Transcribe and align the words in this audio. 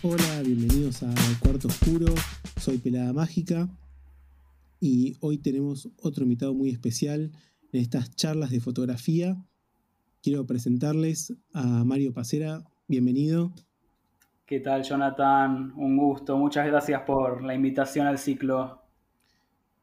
Hola, 0.00 0.42
bienvenidos 0.44 1.02
a 1.02 1.12
Cuarto 1.40 1.66
Oscuro. 1.66 2.06
Soy 2.56 2.78
Pelada 2.78 3.12
Mágica 3.12 3.68
y 4.78 5.16
hoy 5.18 5.38
tenemos 5.38 5.88
otro 6.00 6.22
invitado 6.22 6.54
muy 6.54 6.70
especial 6.70 7.32
en 7.72 7.80
estas 7.80 8.14
charlas 8.14 8.50
de 8.52 8.60
fotografía. 8.60 9.36
Quiero 10.22 10.46
presentarles 10.46 11.34
a 11.52 11.82
Mario 11.82 12.12
Pacera. 12.14 12.62
Bienvenido. 12.86 13.52
¿Qué 14.46 14.60
tal, 14.60 14.84
Jonathan? 14.84 15.72
Un 15.76 15.96
gusto. 15.96 16.38
Muchas 16.38 16.68
gracias 16.68 17.02
por 17.04 17.42
la 17.42 17.56
invitación 17.56 18.06
al 18.06 18.18
ciclo. 18.18 18.80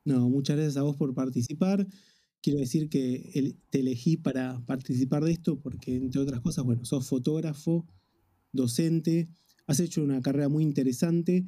No, 0.05 0.29
muchas 0.29 0.55
gracias 0.55 0.77
a 0.77 0.83
vos 0.83 0.95
por 0.95 1.13
participar. 1.13 1.85
Quiero 2.41 2.59
decir 2.59 2.87
que 2.87 3.57
te 3.69 3.81
elegí 3.81 4.15
para 4.15 4.61
participar 4.65 5.25
de 5.25 5.33
esto 5.33 5.59
porque, 5.59 5.97
entre 5.97 6.21
otras 6.21 6.39
cosas, 6.39 6.63
bueno, 6.63 6.85
sos 6.85 7.05
fotógrafo, 7.05 7.85
docente 8.53 9.27
Has 9.67 9.79
hecho 9.79 10.03
una 10.03 10.21
carrera 10.21 10.49
muy 10.49 10.63
interesante. 10.63 11.47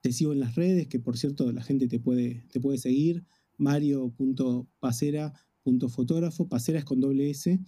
Te 0.00 0.12
sigo 0.12 0.32
en 0.32 0.38
las 0.40 0.54
redes, 0.54 0.86
que 0.88 1.00
por 1.00 1.16
cierto 1.16 1.50
la 1.52 1.62
gente 1.62 1.88
te 1.88 1.98
puede, 1.98 2.44
te 2.52 2.60
puede 2.60 2.76
seguir. 2.78 3.24
Mario.pacera.fotógrafo. 3.56 6.48
Pacera 6.48 6.78
es 6.78 6.84
con 6.84 7.00
doble 7.00 7.30
S. 7.30 7.58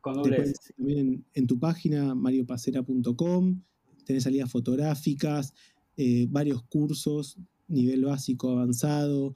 Con 0.00 0.14
doble 0.14 0.42
S. 0.42 0.54
También 0.76 1.24
en, 1.32 1.46
tu 1.46 1.58
página, 1.58 2.14
mariopacera.com. 2.14 3.62
Tenés 4.04 4.22
salidas 4.22 4.50
fotográficas, 4.50 5.54
eh, 5.96 6.26
varios 6.30 6.62
cursos, 6.64 7.38
nivel 7.68 8.04
básico, 8.04 8.50
avanzado. 8.50 9.34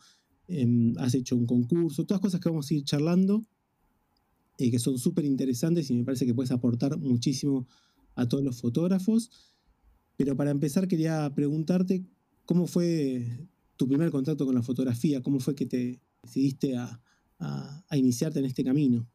Em, 0.53 0.95
has 0.99 1.15
hecho 1.15 1.37
un 1.37 1.47
concurso, 1.47 2.05
todas 2.05 2.21
cosas 2.21 2.41
que 2.41 2.49
vamos 2.49 2.69
a 2.69 2.75
ir 2.75 2.83
charlando, 2.83 3.47
eh, 4.59 4.71
que 4.71 4.81
son 4.81 4.99
súper 4.99 5.25
interesantes 5.25 5.89
y 5.91 5.95
me 5.95 6.03
parece 6.03 6.27
que 6.27 6.35
puedes 6.35 6.51
aportar 6.51 6.99
muchísimo 6.99 7.69
a 8.17 8.29
todos 8.29 8.43
los 8.43 8.61
fotógrafos. 8.61 9.31
Pero 10.21 10.37
para 10.37 10.51
empezar 10.51 10.87
quería 10.87 11.33
preguntarte 11.35 12.05
cómo 12.45 12.67
fue 12.67 13.23
tu 13.75 13.89
primer 13.89 14.11
contacto 14.11 14.45
con 14.45 14.55
la 14.55 14.61
fotografía, 14.61 15.23
cómo 15.23 15.41
fue 15.41 15.55
que 15.55 15.65
te 15.65 15.99
decidiste 16.23 16.77
a, 16.77 17.01
iniciarte 17.93 18.39
en 18.39 18.45
este 18.45 18.63
camino. 18.63 19.07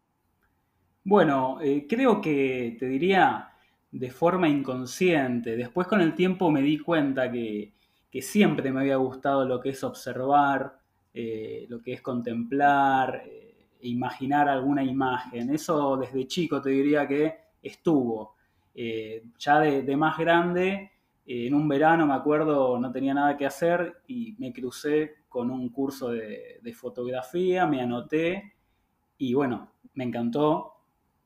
Bueno, 1.03 1.59
eh, 1.61 1.85
creo 1.87 2.19
que 2.19 2.75
te 2.79 2.87
diría 2.87 3.49
de 3.91 4.09
forma 4.09 4.49
inconsciente. 4.49 5.55
Después 5.55 5.85
con 5.85 6.01
el 6.01 6.15
tiempo 6.15 6.49
me 6.49 6.63
di 6.63 6.79
cuenta 6.79 7.31
que, 7.31 7.73
siempre 8.19 8.71
me 8.71 8.79
había 8.79 8.95
gustado 8.95 9.45
lo 9.45 9.61
que 9.61 9.69
es 9.69 9.83
observar, 9.83 10.79
eh, 11.13 11.67
lo 11.69 11.83
que 11.83 11.93
es 11.93 12.01
contemplar, 12.01 13.21
eh, 13.27 13.67
imaginar 13.81 14.49
alguna 14.49 14.83
imagen. 14.83 15.53
Eso 15.53 15.97
desde 15.97 16.25
chico 16.25 16.59
te 16.59 16.71
diría 16.71 17.07
que 17.07 17.35
estuvo. 17.61 18.33
ya 19.37 19.59
de, 19.59 19.95
más 19.95 20.17
grande 20.17 20.94
en 21.25 21.55
un 21.55 21.67
verano, 21.67 22.05
me 22.05 22.13
acuerdo, 22.13 22.79
no 22.79 22.91
tenía 22.91 23.13
nada 23.13 23.35
que 23.35 23.47
hacer 23.47 24.01
y 24.07 24.35
me 24.37 24.53
crucé 24.53 25.15
con 25.27 25.49
un 25.49 25.69
curso 25.69 26.09
de, 26.09 26.61
fotografía, 26.73 27.65
me 27.65 27.81
anoté 27.81 28.53
y 29.17 29.33
bueno, 29.33 29.71
me 29.95 30.03
encantó 30.03 30.73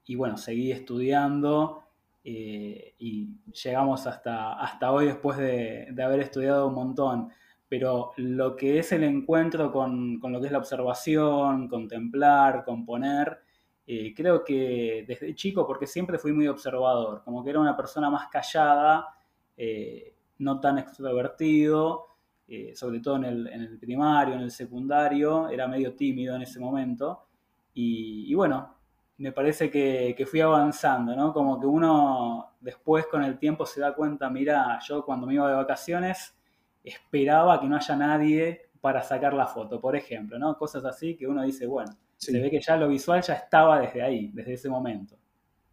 y 0.05 0.15
bueno, 0.15 0.37
seguí 0.37 0.71
estudiando 0.71 1.83
eh, 2.23 2.95
y 2.97 3.39
llegamos 3.51 4.07
hasta, 4.07 4.53
hasta 4.53 4.91
hoy 4.91 5.07
después 5.07 5.37
de, 5.37 5.93
haber 6.01 6.21
estudiado 6.21 6.67
un 6.67 6.75
montón. 6.75 7.29
Pero 7.67 8.13
lo 8.17 8.55
que 8.55 8.79
es 8.79 8.91
el 8.93 9.03
encuentro 9.03 9.71
con, 9.71 10.19
lo 10.19 10.39
que 10.39 10.47
es 10.47 10.51
la 10.51 10.57
observación, 10.57 11.67
contemplar, 11.67 12.63
componer, 12.63 13.39
eh, 13.85 14.13
creo 14.15 14.43
que 14.43 15.05
desde 15.07 15.35
chico, 15.35 15.67
porque 15.67 15.85
siempre 15.85 16.17
fui 16.17 16.31
muy 16.31 16.47
observador, 16.47 17.21
como 17.23 17.43
que 17.43 17.51
era 17.51 17.59
una 17.59 17.77
persona 17.77 18.09
más 18.09 18.27
callada, 18.29 19.18
eh, 19.61 20.15
no 20.37 20.57
tan 20.61 20.77
extrovertido, 20.77 22.05
eh, 22.47 22.71
sobre 22.77 23.01
todo 23.01 23.17
en 23.17 23.25
el, 23.25 23.77
primario, 23.77 24.35
en 24.35 24.39
el 24.41 24.51
secundario, 24.51 25.49
era 25.49 25.67
medio 25.67 25.93
tímido 25.95 26.33
en 26.37 26.43
ese 26.43 26.61
momento. 26.61 27.25
Y, 27.73 28.33
bueno, 28.35 28.77
me 29.17 29.33
parece 29.33 29.69
que, 29.69 30.25
fui 30.25 30.39
avanzando, 30.39 31.13
¿no? 31.13 31.33
Como 31.33 31.59
que 31.59 31.65
uno 31.65 32.53
después 32.61 33.05
con 33.07 33.21
el 33.21 33.37
tiempo 33.37 33.65
se 33.65 33.81
da 33.81 33.93
cuenta, 33.93 34.29
mira, 34.29 34.79
yo 34.87 35.03
cuando 35.03 35.27
me 35.27 35.33
iba 35.33 35.49
de 35.49 35.55
vacaciones 35.55 36.37
esperaba 36.81 37.59
que 37.59 37.67
no 37.67 37.75
haya 37.75 37.95
nadie 37.97 38.69
para 38.79 39.01
sacar 39.01 39.33
la 39.33 39.45
foto, 39.45 39.81
por 39.81 39.97
ejemplo, 39.97 40.39
¿no? 40.39 40.57
Cosas 40.57 40.85
así 40.85 41.17
que 41.17 41.27
uno 41.27 41.43
dice, 41.43 41.67
bueno, 41.67 41.91
se 42.15 42.31
ve 42.39 42.49
que 42.49 42.61
ya 42.61 42.77
lo 42.77 42.87
visual 42.87 43.21
ya 43.21 43.33
estaba 43.33 43.81
desde 43.81 44.01
ahí, 44.01 44.31
desde 44.33 44.53
ese 44.53 44.69
momento. 44.69 45.17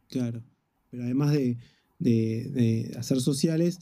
Claro, 0.09 0.43
pero 0.91 1.05
además 1.05 1.31
de, 1.31 1.57
de, 1.99 2.93
hacer 2.97 3.21
sociales, 3.21 3.79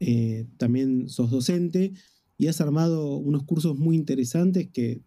eh, 0.00 0.46
también 0.56 1.08
sos 1.08 1.30
docente 1.30 1.92
y 2.38 2.46
has 2.46 2.60
armado 2.60 3.16
unos 3.16 3.44
cursos 3.44 3.78
muy 3.78 3.96
interesantes 3.96 4.68
que 4.72 5.02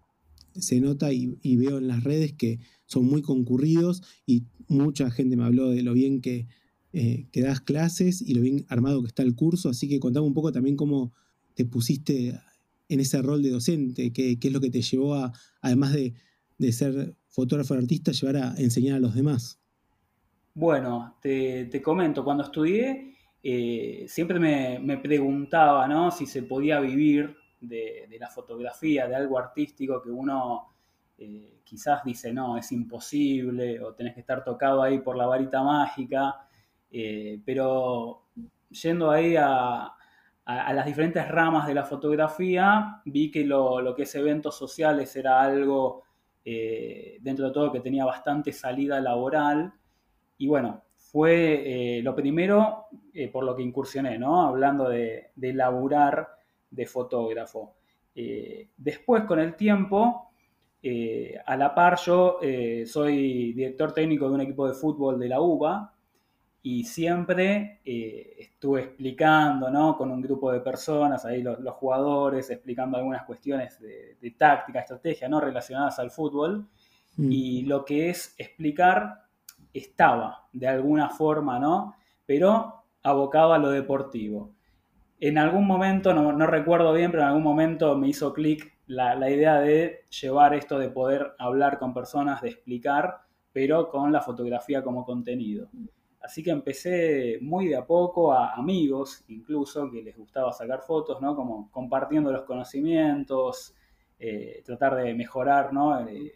se 0.56 0.80
nota 0.80 1.12
y, 1.12 1.56
veo 1.56 1.80
en 1.80 1.88
las 1.88 2.04
redes 2.04 2.34
que 2.34 2.60
son 2.86 3.06
muy 3.06 3.22
concurridos 3.22 4.04
y 4.26 4.44
mucha 4.68 5.10
gente 5.10 5.36
me 5.36 5.44
habló 5.44 5.70
de 5.70 5.82
lo 5.82 5.94
bien 5.94 6.22
que, 6.22 6.48
eh, 6.94 7.26
que 7.32 7.42
das 7.42 7.60
clases 7.60 8.22
y 8.22 8.36
lo 8.36 8.42
bien 8.42 8.66
armado 8.70 9.02
que 9.02 9.08
está 9.08 9.24
el 9.24 9.36
curso, 9.36 9.70
así 9.70 9.88
que 9.88 10.00
contame 10.00 10.28
un 10.28 10.34
poco 10.34 10.52
también 10.52 10.76
cómo 10.76 11.12
te 11.56 11.66
pusiste 11.66 12.40
en 12.90 13.00
ese 13.00 13.22
rol 13.22 13.42
de 13.42 13.50
docente, 13.50 14.14
qué, 14.14 14.38
es 14.40 14.52
lo 14.52 14.62
que 14.62 14.70
te 14.70 14.82
llevó 14.82 15.16
a, 15.16 15.34
además 15.62 15.94
de, 15.94 16.14
de 16.60 16.72
ser 16.72 17.16
fotógrafo 17.30 17.74
artista, 17.74 18.12
llevar 18.12 18.38
a 18.38 18.56
enseñar 18.58 18.98
a 18.98 19.00
los 19.00 19.16
demás. 19.16 19.60
Bueno, 20.56 21.18
te, 21.20 21.82
comento, 21.82 22.24
cuando 22.24 22.44
estudié 22.44 23.16
eh, 23.42 24.06
siempre 24.08 24.40
me, 24.40 24.98
preguntaba 25.00 25.88
¿no? 25.88 26.12
si 26.12 26.28
se 26.28 26.44
podía 26.44 26.80
vivir 26.80 27.36
de, 27.60 28.08
la 28.20 28.30
fotografía, 28.30 29.08
de 29.08 29.16
algo 29.16 29.40
artístico 29.40 30.00
que 30.02 30.12
uno 30.12 30.68
eh, 31.18 31.62
quizás 31.64 32.04
dice, 32.04 32.32
no, 32.32 32.56
es 32.58 32.72
imposible 32.72 33.82
o 33.82 33.96
tenés 33.96 34.14
que 34.14 34.20
estar 34.20 34.44
tocado 34.44 34.84
ahí 34.84 35.00
por 35.00 35.18
la 35.18 35.26
varita 35.26 35.64
mágica, 35.64 36.48
eh, 36.92 37.42
pero 37.44 38.28
yendo 38.70 39.10
ahí 39.10 39.36
a, 39.36 39.92
las 40.46 40.86
diferentes 40.86 41.28
ramas 41.30 41.66
de 41.66 41.74
la 41.74 41.86
fotografía, 41.86 43.02
vi 43.06 43.32
que 43.32 43.44
lo, 43.46 43.82
lo 43.82 43.96
que 43.96 44.04
es 44.04 44.14
eventos 44.16 44.58
sociales 44.58 45.16
era 45.16 45.42
algo, 45.42 46.04
dentro 46.44 47.48
de 47.48 47.52
todo, 47.54 47.72
que 47.72 47.80
tenía 47.80 48.06
bastante 48.06 48.52
salida 48.52 49.00
laboral 49.00 49.74
y 50.38 50.48
bueno, 50.48 50.84
fue 51.14 51.98
eh, 52.00 52.02
lo 52.02 52.16
primero 52.16 52.88
eh, 53.14 53.28
por 53.28 53.44
lo 53.44 53.56
que 53.56 53.62
incursioné, 53.62 54.18
¿no? 54.18 54.42
Hablando 54.42 54.90
de, 54.90 55.30
de 55.36 55.54
laburar 55.54 56.28
de 56.72 56.88
fotógrafo. 56.88 57.76
Eh, 58.16 58.70
después, 58.76 59.24
con 59.26 59.40
el 59.40 59.56
tiempo, 59.56 60.32
a 61.46 61.56
la 61.56 61.74
par 61.74 61.98
yo 61.98 62.40
soy 62.86 63.54
director 63.54 63.94
técnico 63.94 64.28
de 64.28 64.36
un 64.36 64.42
equipo 64.42 64.68
de 64.68 64.74
fútbol 64.74 65.18
de 65.18 65.30
la 65.30 65.40
UBA 65.40 65.94
y 66.62 66.84
siempre 66.84 67.80
estuve 67.86 68.82
explicando, 68.82 69.70
¿no? 69.70 69.96
Con 69.96 70.12
un 70.12 70.22
grupo 70.22 70.52
de 70.52 70.60
personas, 70.60 71.24
ahí 71.24 71.42
los, 71.42 71.58
jugadores, 71.76 72.50
explicando 72.50 72.98
algunas 72.98 73.24
cuestiones 73.24 73.80
de, 73.80 74.36
táctica, 74.38 74.82
estrategia, 74.82 75.30
¿no? 75.30 75.40
Relacionadas 75.40 76.00
al 76.00 76.12
fútbol. 76.12 76.68
Mm. 77.16 77.32
Y 77.32 77.62
lo 77.62 77.86
que 77.86 78.10
es 78.10 78.36
explicar 78.38 79.23
estaba 79.74 80.48
de 80.54 80.68
alguna 80.68 81.10
forma, 81.10 81.60
¿no? 81.60 81.96
Pero 82.26 82.84
abocado 83.02 83.54
a 83.54 83.58
lo 83.58 83.70
deportivo. 83.70 84.54
En 85.20 85.38
algún 85.38 85.66
momento, 85.66 86.14
no, 86.14 86.48
recuerdo 86.48 86.94
bien, 86.94 87.12
pero 87.12 87.24
en 87.24 87.30
algún 87.30 87.44
momento 87.44 87.98
me 87.98 88.10
hizo 88.10 88.34
clic 88.34 88.74
la, 88.88 89.30
idea 89.30 89.60
de 89.62 90.02
llevar 90.22 90.54
esto 90.54 90.78
de 90.78 90.90
poder 90.90 91.34
hablar 91.40 91.80
con 91.80 91.94
personas, 91.94 92.42
de 92.42 92.50
explicar, 92.50 93.22
pero 93.52 93.90
con 93.90 94.12
la 94.12 94.22
fotografía 94.22 94.84
como 94.84 95.06
contenido. 95.06 95.70
Así 96.22 96.44
que 96.44 96.52
empecé 96.52 97.38
muy 97.42 97.68
de 97.68 97.76
a 97.78 97.86
poco 97.86 98.32
a 98.34 98.54
amigos, 98.54 99.24
incluso, 99.28 99.90
que 99.92 100.02
les 100.02 100.18
gustaba 100.18 100.52
sacar 100.54 100.82
fotos, 100.82 101.22
¿no? 101.22 101.36
Como 101.36 101.70
compartiendo 101.72 102.32
los 102.32 102.44
conocimientos, 102.44 103.76
eh, 104.20 104.62
tratar 104.66 104.96
de 104.96 105.14
mejorar, 105.14 105.74
¿no? 105.74 106.00
Eh, 106.08 106.34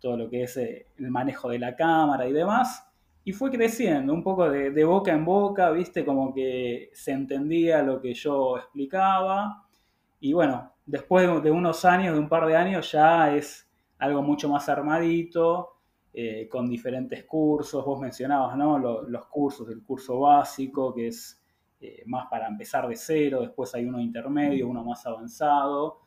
todo 0.00 0.16
lo 0.16 0.28
que 0.28 0.44
es 0.44 0.56
eh, 0.56 0.86
el 0.98 1.10
manejo 1.10 1.50
de 1.50 1.58
la 1.58 1.76
cámara 1.76 2.26
y 2.26 2.32
demás. 2.32 2.86
Y 3.22 3.32
fue 3.32 3.50
creciendo 3.50 4.14
un 4.14 4.22
poco 4.22 4.50
de, 4.50 4.84
boca 4.84 5.12
en 5.12 5.24
boca, 5.24 5.70
viste, 5.70 6.04
como 6.04 6.32
que 6.34 6.90
se 6.94 7.12
entendía 7.12 7.82
lo 7.82 8.00
que 8.00 8.14
yo 8.14 8.56
explicaba. 8.56 9.66
Y 10.20 10.32
bueno, 10.32 10.72
después 10.86 11.42
de, 11.42 11.50
unos 11.50 11.84
años, 11.84 12.14
de 12.14 12.20
un 12.20 12.28
par 12.28 12.46
de 12.46 12.56
años, 12.56 12.90
ya 12.90 13.34
es 13.34 13.70
algo 13.98 14.22
mucho 14.22 14.48
más 14.48 14.68
armadito, 14.68 15.76
eh, 16.12 16.48
con 16.48 16.68
diferentes 16.68 17.24
cursos. 17.24 17.84
Vos 17.84 18.00
mencionabas, 18.00 18.56
¿no? 18.56 18.78
Los, 18.78 19.26
cursos, 19.26 19.68
el 19.68 19.82
curso 19.82 20.20
básico, 20.20 20.94
que 20.94 21.08
es 21.08 21.40
eh, 21.80 22.02
más 22.06 22.26
para 22.28 22.48
empezar 22.48 22.88
de 22.88 22.96
cero, 22.96 23.42
después 23.42 23.74
hay 23.74 23.84
uno 23.84 24.00
intermedio, 24.00 24.66
uno 24.66 24.82
más 24.82 25.06
avanzado. 25.06 26.00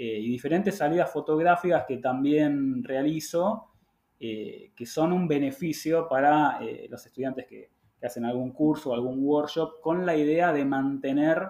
Eh, 0.00 0.20
y 0.20 0.30
diferentes 0.30 0.76
salidas 0.76 1.10
fotográficas 1.10 1.84
que 1.84 1.96
también 1.96 2.84
realizo, 2.84 3.72
eh, 4.20 4.70
que 4.76 4.86
son 4.86 5.12
un 5.12 5.26
beneficio 5.26 6.06
para 6.08 6.60
eh, 6.60 6.86
los 6.88 7.04
estudiantes 7.04 7.46
que, 7.46 7.70
hacen 8.00 8.24
algún 8.24 8.52
curso 8.52 8.90
o 8.90 8.94
algún 8.94 9.18
workshop 9.24 9.80
con 9.80 10.06
la 10.06 10.14
idea 10.14 10.52
de 10.52 10.64
mantener 10.64 11.42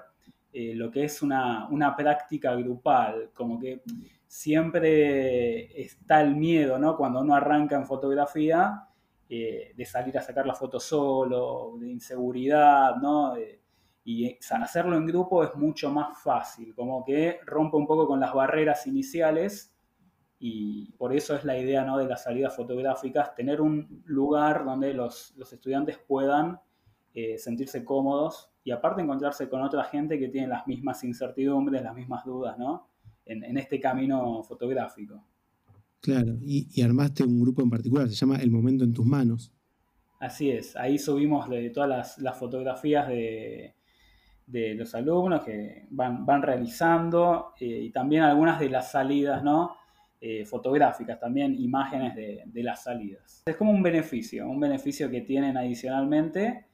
lo 0.50 0.90
que 0.90 1.04
es 1.04 1.20
una, 1.20 1.94
práctica 1.94 2.54
grupal, 2.54 3.32
como 3.34 3.60
que 3.60 3.82
siempre 4.26 5.78
está 5.78 6.22
el 6.22 6.34
miedo, 6.34 6.78
¿no? 6.78 6.96
Cuando 6.96 7.20
uno 7.20 7.34
arranca 7.34 7.76
en 7.76 7.84
fotografía, 7.84 8.82
de 9.28 9.84
salir 9.84 10.16
a 10.16 10.22
sacar 10.22 10.46
la 10.46 10.54
foto 10.54 10.80
solo, 10.80 11.74
de 11.78 11.90
inseguridad, 11.90 12.96
¿no? 12.96 13.34
Y 14.10 14.38
hacerlo 14.52 14.96
en 14.96 15.04
grupo 15.04 15.44
es 15.44 15.54
mucho 15.54 15.90
más 15.90 16.18
fácil, 16.22 16.74
como 16.74 17.04
que 17.04 17.40
rompe 17.44 17.76
un 17.76 17.86
poco 17.86 18.06
con 18.06 18.18
las 18.18 18.32
barreras 18.32 18.86
iniciales 18.86 19.70
y 20.38 20.92
por 20.92 21.14
eso 21.14 21.36
es 21.36 21.44
la 21.44 21.58
idea 21.58 21.84
¿no? 21.84 21.98
de 21.98 22.06
las 22.06 22.24
salidas 22.24 22.56
fotográficas, 22.56 23.34
tener 23.34 23.60
un 23.60 24.02
lugar 24.06 24.64
donde 24.64 24.94
los, 24.94 25.36
estudiantes 25.52 25.98
puedan 25.98 26.58
eh, 27.12 27.36
sentirse 27.36 27.84
cómodos 27.84 28.48
y 28.64 28.70
aparte 28.70 29.02
encontrarse 29.02 29.46
con 29.46 29.60
otra 29.60 29.84
gente 29.84 30.18
que 30.18 30.28
tiene 30.28 30.46
las 30.46 30.66
mismas 30.66 31.04
incertidumbres, 31.04 31.82
las 31.82 31.94
mismas 31.94 32.24
dudas, 32.24 32.56
¿no? 32.56 32.88
En, 33.26 33.58
este 33.58 33.78
camino 33.78 34.42
fotográfico. 34.42 35.22
Claro, 36.00 36.38
y, 36.40 36.80
armaste 36.80 37.24
un 37.24 37.42
grupo 37.42 37.60
en 37.60 37.68
particular, 37.68 38.08
se 38.08 38.14
llama 38.14 38.36
El 38.36 38.50
Momento 38.50 38.84
en 38.84 38.94
tus 38.94 39.04
Manos. 39.04 39.52
Así 40.18 40.50
es, 40.50 40.76
ahí 40.76 40.98
subimos 40.98 41.46
de 41.50 41.68
todas 41.68 42.16
las, 42.16 42.38
fotografías 42.38 43.06
de, 43.06 43.74
los 44.50 44.94
alumnos 44.94 45.44
que 45.44 45.86
van, 45.90 46.24
van 46.24 46.42
realizando 46.42 47.52
eh, 47.60 47.66
y 47.66 47.90
también 47.90 48.22
algunas 48.22 48.58
de 48.58 48.70
las 48.70 48.90
salidas, 48.90 49.42
¿no? 49.42 49.76
Eh, 50.20 50.44
fotográficas, 50.44 51.20
también 51.20 51.54
imágenes 51.54 52.12
de, 52.16 52.62
las 52.64 52.82
salidas. 52.82 53.44
Es 53.46 53.54
como 53.54 53.70
un 53.70 53.84
beneficio, 53.84 54.48
un 54.48 54.58
beneficio 54.58 55.08
que 55.08 55.20
tienen 55.20 55.56
adicionalmente 55.56 56.66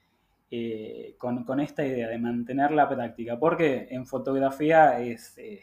eh, 0.51 1.15
con, 1.19 1.61
esta 1.61 1.85
idea 1.85 2.09
de 2.09 2.17
mantener 2.17 2.71
la 2.71 2.89
práctica, 2.89 3.39
porque 3.39 3.87
en 3.91 4.07
fotografía 4.07 4.99
es, 4.99 5.37
eh, 5.37 5.61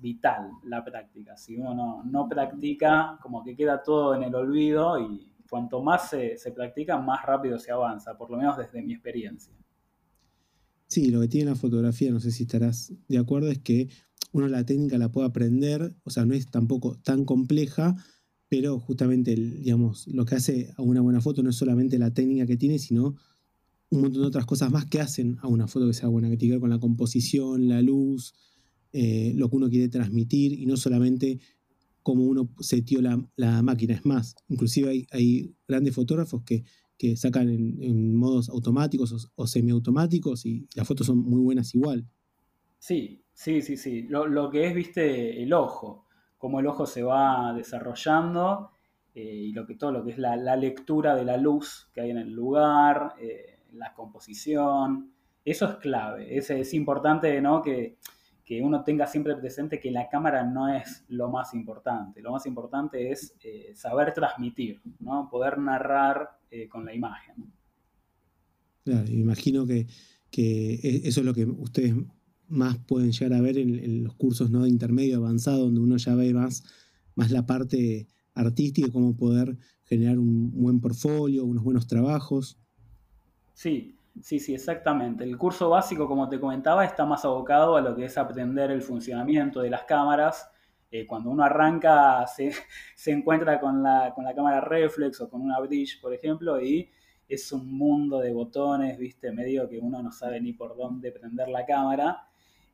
vital 0.00 0.50
la 0.64 0.82
práctica. 0.82 1.36
Si 1.36 1.56
uno 1.56 2.02
no, 2.02 2.28
practica, 2.28 3.16
como 3.22 3.44
que 3.44 3.54
queda 3.54 3.80
todo 3.80 4.16
en 4.16 4.24
el 4.24 4.34
olvido 4.34 4.98
y 4.98 5.32
cuanto 5.48 5.80
más 5.80 6.10
se, 6.10 6.36
se 6.36 6.50
practica, 6.50 6.98
más 6.98 7.24
rápido 7.24 7.60
se 7.60 7.70
avanza, 7.70 8.18
por 8.18 8.28
lo 8.28 8.38
menos 8.38 8.56
desde 8.56 8.82
mi 8.82 8.94
experiencia. 8.94 9.54
Sí, 10.90 11.08
lo 11.10 11.20
que 11.20 11.28
tiene 11.28 11.50
la 11.50 11.54
fotografía, 11.54 12.10
no 12.10 12.18
sé 12.18 12.32
si 12.32 12.42
estarás 12.42 12.92
de 13.06 13.16
acuerdo, 13.16 13.48
es 13.48 13.60
que 13.60 13.88
uno 14.32 14.48
la 14.48 14.66
técnica 14.66 14.98
la 14.98 15.12
puede 15.12 15.28
aprender, 15.28 15.94
o 16.02 16.10
sea, 16.10 16.26
no 16.26 16.34
es 16.34 16.50
tampoco 16.50 16.98
tan 17.04 17.24
compleja, 17.24 17.94
pero 18.48 18.80
justamente, 18.80 19.36
digamos, 19.36 20.08
lo 20.08 20.24
que 20.24 20.34
hace 20.34 20.74
a 20.76 20.82
una 20.82 21.00
buena 21.00 21.20
foto 21.20 21.44
no 21.44 21.50
es 21.50 21.56
solamente 21.56 21.96
la 21.96 22.12
técnica 22.12 22.44
que 22.44 22.56
tiene, 22.56 22.80
sino 22.80 23.14
un 23.90 24.00
montón 24.00 24.22
de 24.22 24.26
otras 24.26 24.46
cosas 24.46 24.72
más 24.72 24.84
que 24.86 25.00
hacen 25.00 25.38
a 25.42 25.46
una 25.46 25.68
foto 25.68 25.86
que 25.86 25.92
sea 25.92 26.08
buena, 26.08 26.28
que 26.28 26.36
tiene 26.36 26.50
que 26.50 26.54
ver 26.56 26.60
con 26.60 26.70
la 26.70 26.80
composición, 26.80 27.68
la 27.68 27.82
luz, 27.82 28.34
eh, 28.92 29.32
lo 29.36 29.48
que 29.48 29.56
uno 29.56 29.70
quiere 29.70 29.88
transmitir 29.88 30.54
y 30.54 30.66
no 30.66 30.76
solamente 30.76 31.38
cómo 32.02 32.24
uno 32.24 32.52
setió 32.58 33.00
la, 33.00 33.24
la 33.36 33.62
máquina. 33.62 33.94
Es 33.94 34.04
más, 34.04 34.34
inclusive 34.48 34.88
hay, 34.90 35.06
hay 35.12 35.54
grandes 35.68 35.94
fotógrafos 35.94 36.42
que, 36.42 36.64
sacan 37.16 37.48
en, 37.48 38.14
modos 38.14 38.48
automáticos 38.48 39.30
o, 39.34 39.46
semiautomáticos 39.46 40.46
y 40.46 40.66
las 40.74 40.86
fotos 40.86 41.06
son 41.06 41.18
muy 41.18 41.40
buenas 41.40 41.74
igual. 41.74 42.06
Sí, 42.78 43.20
Sí, 43.40 43.62
sí, 43.62 43.78
sí. 43.78 44.02
Lo, 44.02 44.50
que 44.50 44.66
es, 44.66 44.74
viste, 44.74 45.42
el 45.42 45.54
ojo, 45.54 46.04
cómo 46.36 46.60
el 46.60 46.66
ojo 46.66 46.84
se 46.84 47.02
va 47.02 47.54
desarrollando 47.54 48.72
eh, 49.14 49.22
y 49.22 49.52
lo 49.52 49.66
que, 49.66 49.76
todo 49.76 49.92
lo 49.92 50.04
que 50.04 50.10
es 50.10 50.18
la, 50.18 50.36
lectura 50.56 51.14
de 51.16 51.24
la 51.24 51.38
luz 51.38 51.88
que 51.94 52.02
hay 52.02 52.10
en 52.10 52.18
el 52.18 52.32
lugar, 52.34 53.14
eh, 53.18 53.60
la 53.72 53.94
composición, 53.94 55.14
eso 55.42 55.70
es 55.70 55.76
clave. 55.76 56.36
Es, 56.36 56.50
es 56.50 56.74
importante 56.74 57.40
¿no? 57.40 57.62
que, 57.62 57.96
uno 58.62 58.82
tenga 58.82 59.06
siempre 59.06 59.36
presente 59.36 59.78
que 59.78 59.90
la 59.90 60.08
cámara 60.08 60.44
no 60.44 60.68
es 60.74 61.04
lo 61.08 61.28
más 61.28 61.54
importante. 61.54 62.20
Lo 62.20 62.32
más 62.32 62.46
importante 62.46 63.12
es 63.12 63.36
eh, 63.44 63.72
saber 63.74 64.12
transmitir, 64.12 64.80
¿no? 64.98 65.28
poder 65.30 65.58
narrar 65.58 66.38
con 66.68 66.84
la 66.84 66.92
imagen. 66.92 67.52
Claro, 68.84 69.08
imagino 69.08 69.64
que, 69.66 69.86
que 70.30 70.74
e, 70.74 71.02
eso 71.04 71.20
es 71.20 71.26
lo 71.26 71.32
que 71.32 71.44
ustedes 71.44 71.94
más 72.48 72.78
pueden 72.78 73.12
llegar 73.12 73.32
a 73.34 73.40
ver 73.40 73.58
en, 73.58 74.04
los 74.04 74.14
cursos 74.14 74.50
¿no? 74.50 74.64
de 74.64 74.68
intermedio 74.68 75.18
avanzado, 75.18 75.64
donde 75.64 75.80
uno 75.80 75.96
ya 75.96 76.14
ve 76.14 76.34
más, 76.34 76.64
más 77.14 77.30
la 77.30 77.46
parte 77.46 78.08
artística, 78.34 78.90
cómo 78.90 79.16
poder 79.16 79.56
generar 79.84 80.18
un 80.18 80.50
buen 80.50 80.80
portfolio, 80.80 81.44
unos 81.44 81.62
buenos 81.62 81.86
trabajos. 81.86 82.58
Sí, 83.54 83.96
sí, 84.20 84.40
sí, 84.40 84.54
exactamente. 84.54 85.24
El 85.24 85.36
curso 85.36 85.70
básico, 85.70 86.08
como 86.08 86.28
te 86.28 86.40
comentaba, 86.40 86.84
está 86.84 87.04
más 87.04 87.24
abocado 87.24 87.76
a 87.76 87.80
lo 87.80 87.94
que 87.94 88.06
es 88.06 88.18
aprender 88.18 88.70
el 88.70 88.82
funcionamiento 88.82 89.60
de 89.60 89.70
las 89.70 89.84
cámaras. 89.84 90.50
Eh, 90.90 91.06
cuando 91.06 91.30
uno 91.30 91.44
arranca, 91.44 92.26
se, 92.34 92.52
se 92.94 93.10
encuentra 93.12 93.60
con 93.60 93.82
la, 93.82 94.12
con 94.14 94.24
la 94.24 94.34
cámara 94.34 94.60
reflex 94.60 95.20
o 95.20 95.30
con 95.30 95.40
una 95.42 95.60
bridge, 95.60 96.00
por 96.00 96.14
ejemplo, 96.14 96.60
y 96.60 96.90
es 97.28 97.52
un 97.52 97.72
mundo 97.72 98.18
de 98.18 98.32
botones, 98.32 98.98
viste, 98.98 99.30
medio 99.30 99.68
que 99.68 99.78
uno 99.78 100.02
no 100.02 100.10
sabe 100.10 100.40
ni 100.40 100.52
por 100.52 100.76
dónde 100.76 101.12
prender 101.12 101.48
la 101.48 101.64
cámara. 101.64 102.26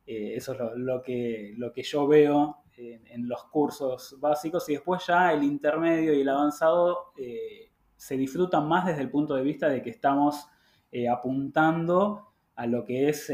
Eh, 0.05 0.35
eso 0.35 0.53
es 0.53 0.59
lo, 0.77 1.01
que, 1.01 1.53
lo 1.57 1.71
que 1.71 1.83
yo 1.83 2.07
veo 2.07 2.63
en, 2.77 3.27
los 3.27 3.43
cursos 3.45 4.15
básicos 4.19 4.69
y 4.69 4.73
después 4.73 5.05
ya 5.05 5.33
el 5.33 5.43
intermedio 5.43 6.13
y 6.13 6.21
el 6.21 6.29
avanzado 6.29 7.11
eh, 7.17 7.71
se 7.95 8.15
disfrutan 8.15 8.67
más 8.67 8.85
desde 8.85 9.01
el 9.01 9.09
punto 9.09 9.35
de 9.35 9.43
vista 9.43 9.67
de 9.67 9.81
que 9.81 9.89
estamos 9.89 10.47
eh, 10.91 11.07
apuntando 11.07 12.33
a 12.55 12.65
lo 12.65 12.83
que 12.83 13.09
es 13.09 13.31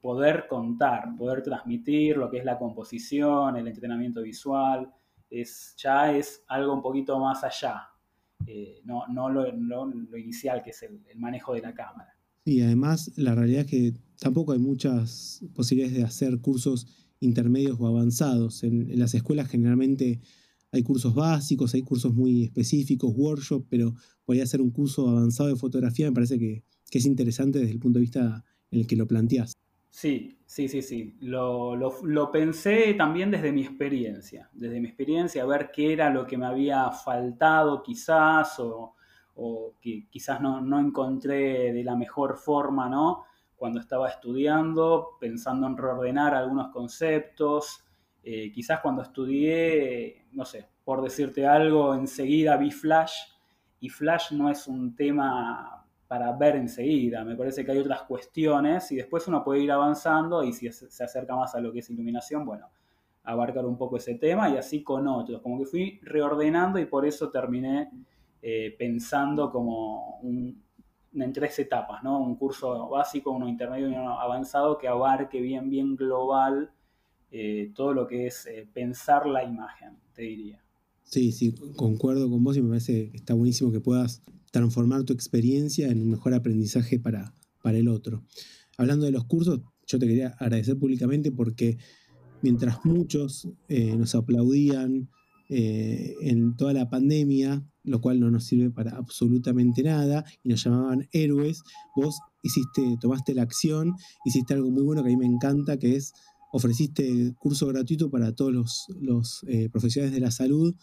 poder 0.00 0.46
contar, 0.46 1.16
poder 1.16 1.42
transmitir 1.42 2.16
lo 2.16 2.30
que 2.30 2.38
es 2.38 2.44
la 2.44 2.56
composición, 2.56 3.56
el 3.56 3.66
entrenamiento 3.66 4.22
visual, 4.22 4.88
es, 5.28 5.74
ya 5.76 6.16
es 6.16 6.44
algo 6.46 6.72
un 6.72 6.80
poquito 6.80 7.18
más 7.18 7.42
allá, 7.42 7.88
no, 8.84 9.28
lo, 9.28 10.16
inicial 10.16 10.62
que 10.62 10.70
es 10.70 10.84
el 10.84 11.18
manejo 11.18 11.52
de 11.54 11.62
la 11.62 11.74
cámara. 11.74 12.20
Y 12.44 12.62
además 12.62 13.12
la 13.16 13.34
realidad 13.34 13.60
es 13.60 13.66
que 13.66 13.94
tampoco 14.18 14.52
hay 14.52 14.58
muchas 14.58 15.44
posibilidades 15.54 15.96
de 15.96 16.04
hacer 16.04 16.40
cursos 16.40 16.86
intermedios 17.20 17.78
o 17.78 17.86
avanzados. 17.86 18.64
En, 18.64 18.98
las 18.98 19.14
escuelas 19.14 19.48
generalmente 19.48 20.20
hay 20.72 20.82
cursos 20.82 21.14
básicos, 21.14 21.74
hay 21.74 21.82
cursos 21.82 22.14
muy 22.14 22.44
específicos, 22.44 23.12
workshops, 23.14 23.66
pero 23.68 23.94
podría 24.24 24.44
hacer 24.44 24.60
un 24.60 24.70
curso 24.70 25.08
avanzado 25.08 25.48
de 25.50 25.56
fotografía 25.56 26.06
me 26.06 26.14
parece 26.14 26.38
que, 26.38 26.64
es 26.98 27.06
interesante 27.06 27.58
desde 27.58 27.72
el 27.72 27.80
punto 27.80 27.98
de 27.98 28.02
vista 28.02 28.44
en 28.70 28.80
el 28.80 28.86
que 28.86 28.96
lo 28.96 29.06
planteas. 29.06 29.52
Sí, 29.90 30.38
sí, 30.46 30.68
sí, 30.68 30.82
sí. 30.82 31.16
Lo, 31.20 31.74
lo, 31.74 32.30
pensé 32.30 32.94
también 32.94 33.30
desde 33.30 33.52
mi 33.52 33.62
experiencia, 33.62 34.48
desde 34.52 34.80
mi 34.80 34.86
experiencia, 34.86 35.42
a 35.42 35.46
ver 35.46 35.70
qué 35.72 35.92
era 35.92 36.10
lo 36.10 36.26
que 36.26 36.38
me 36.38 36.46
había 36.46 36.90
faltado 36.92 37.82
quizás 37.82 38.60
o, 38.60 38.94
o 39.34 39.74
que 39.80 40.06
quizás 40.08 40.40
no, 40.40 40.78
encontré 40.78 41.72
de 41.72 41.82
la 41.82 41.96
mejor 41.96 42.36
forma, 42.36 42.88
¿no? 42.88 43.24
Cuando 43.56 43.80
estaba 43.80 44.08
estudiando, 44.08 45.16
pensando 45.20 45.66
en 45.66 45.76
reordenar 45.76 46.34
algunos 46.34 46.68
conceptos. 46.68 47.84
Eh, 48.22 48.52
quizás 48.52 48.80
cuando 48.80 49.02
estudié, 49.02 50.26
no 50.32 50.44
sé, 50.44 50.68
por 50.84 51.02
decirte 51.02 51.46
algo, 51.46 51.94
enseguida 51.94 52.56
vi 52.56 52.70
Flash 52.70 53.14
y 53.80 53.88
Flash 53.88 54.32
no 54.32 54.50
es 54.50 54.66
un 54.66 54.94
tema 54.94 55.79
para 56.10 56.32
ver 56.32 56.56
enseguida. 56.56 57.22
Me 57.22 57.36
parece 57.36 57.64
que 57.64 57.70
hay 57.70 57.78
otras 57.78 58.02
cuestiones 58.02 58.90
y 58.90 58.96
después 58.96 59.28
uno 59.28 59.44
puede 59.44 59.60
ir 59.60 59.70
avanzando 59.70 60.42
y 60.42 60.52
si 60.52 60.68
se 60.72 61.04
acerca 61.04 61.36
más 61.36 61.54
a 61.54 61.60
lo 61.60 61.72
que 61.72 61.78
es 61.78 61.88
iluminación, 61.88 62.44
bueno, 62.44 62.66
abarcar 63.22 63.64
un 63.64 63.78
poco 63.78 63.96
ese 63.96 64.16
tema 64.16 64.50
y 64.50 64.56
así 64.56 64.82
con 64.82 65.06
otros. 65.06 65.40
Como 65.40 65.60
que 65.60 65.66
fui 65.66 66.00
reordenando 66.02 66.80
y 66.80 66.86
por 66.86 67.06
eso 67.06 67.30
terminé 67.30 67.92
eh, 68.42 68.74
pensando 68.76 69.52
como 69.52 70.16
un, 70.22 70.60
en 71.14 71.32
tres 71.32 71.56
etapas, 71.60 72.02
¿no? 72.02 72.18
Un 72.18 72.34
curso 72.34 72.88
básico, 72.88 73.30
uno 73.30 73.48
intermedio 73.48 73.88
y 73.88 73.94
uno 73.94 74.18
avanzado 74.18 74.78
que 74.78 74.88
abarque 74.88 75.40
bien, 75.40 75.70
bien 75.70 75.94
global 75.94 76.72
eh, 77.30 77.70
todo 77.72 77.94
lo 77.94 78.08
que 78.08 78.26
es 78.26 78.46
eh, 78.46 78.68
pensar 78.74 79.26
la 79.26 79.44
imagen, 79.44 79.96
te 80.12 80.22
diría. 80.22 80.60
Sí, 81.10 81.32
sí, 81.32 81.52
concuerdo 81.74 82.30
con 82.30 82.44
vos 82.44 82.56
y 82.56 82.62
me 82.62 82.68
parece 82.68 83.10
que 83.10 83.16
está 83.16 83.34
buenísimo 83.34 83.72
que 83.72 83.80
puedas 83.80 84.22
transformar 84.52 85.02
tu 85.02 85.12
experiencia 85.12 85.88
en 85.88 86.02
un 86.02 86.10
mejor 86.10 86.34
aprendizaje 86.34 87.00
para, 87.00 87.34
para 87.64 87.78
el 87.78 87.88
otro. 87.88 88.24
Hablando 88.78 89.06
de 89.06 89.10
los 89.10 89.24
cursos, 89.24 89.60
yo 89.88 89.98
te 89.98 90.06
quería 90.06 90.28
agradecer 90.38 90.78
públicamente 90.78 91.32
porque 91.32 91.78
mientras 92.42 92.84
muchos 92.84 93.48
nos 93.68 94.14
aplaudían 94.14 95.10
en 95.48 96.54
toda 96.56 96.72
la 96.74 96.88
pandemia, 96.88 97.66
lo 97.82 98.00
cual 98.00 98.20
no 98.20 98.30
nos 98.30 98.44
sirve 98.44 98.70
para 98.70 98.92
absolutamente 98.92 99.82
nada, 99.82 100.24
y 100.44 100.48
nos 100.48 100.62
llamaban 100.62 101.08
héroes, 101.10 101.64
vos 101.96 102.20
hiciste, 102.44 102.98
tomaste 103.00 103.34
la 103.34 103.42
acción, 103.42 103.94
hiciste 104.24 104.54
algo 104.54 104.70
muy 104.70 104.84
bueno 104.84 105.02
que 105.02 105.08
a 105.08 105.12
mí 105.12 105.16
me 105.16 105.26
encanta, 105.26 105.76
que 105.76 105.96
es 105.96 106.12
ofreciste 106.52 107.34
curso 107.38 107.66
gratuito 107.66 108.10
para 108.10 108.32
todos 108.32 108.52
los, 108.52 108.86
los 109.00 109.44
eh, 109.48 109.68
profesionales 109.70 110.14
de 110.14 110.20
la 110.20 110.30
salud 110.30 110.74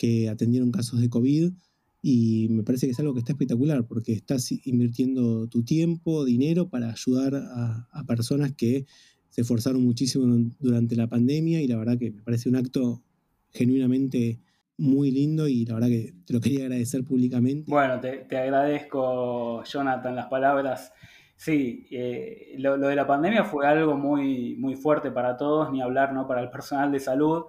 que 0.00 0.30
atendieron 0.30 0.72
casos 0.72 0.98
de 0.98 1.10
COVID 1.10 1.52
y 2.00 2.46
me 2.48 2.62
parece 2.62 2.86
que 2.86 2.92
es 2.92 3.00
algo 3.00 3.12
que 3.12 3.18
está 3.18 3.32
espectacular 3.32 3.84
porque 3.84 4.14
estás 4.14 4.50
invirtiendo 4.64 5.46
tu 5.48 5.62
tiempo, 5.62 6.24
dinero 6.24 6.70
para 6.70 6.90
ayudar 6.90 7.34
a, 7.34 8.04
personas 8.06 8.54
que 8.54 8.86
se 9.28 9.42
esforzaron 9.42 9.84
muchísimo 9.84 10.24
durante 10.58 10.96
la 10.96 11.06
pandemia 11.06 11.60
y 11.60 11.68
la 11.68 11.76
verdad 11.76 11.98
que 11.98 12.12
me 12.12 12.22
parece 12.22 12.48
un 12.48 12.56
acto 12.56 13.02
genuinamente 13.50 14.40
muy 14.78 15.10
lindo 15.10 15.46
y 15.46 15.66
la 15.66 15.74
verdad 15.74 15.88
que 15.88 16.14
te 16.24 16.32
lo 16.32 16.40
quería 16.40 16.64
agradecer 16.64 17.04
públicamente. 17.04 17.70
Bueno, 17.70 18.00
te, 18.00 18.24
agradezco, 18.38 19.62
Jonathan, 19.64 20.16
las 20.16 20.28
palabras. 20.28 20.94
Sí, 21.36 21.86
eh, 21.90 22.54
lo, 22.56 22.78
de 22.78 22.96
la 22.96 23.06
pandemia 23.06 23.44
fue 23.44 23.66
algo 23.66 23.98
muy, 23.98 24.56
muy 24.56 24.76
fuerte 24.76 25.10
para 25.10 25.36
todos, 25.36 25.70
ni 25.70 25.82
hablar 25.82 26.14
¿no? 26.14 26.26
para 26.26 26.40
el 26.40 26.48
personal 26.48 26.90
de 26.90 27.00
salud 27.00 27.44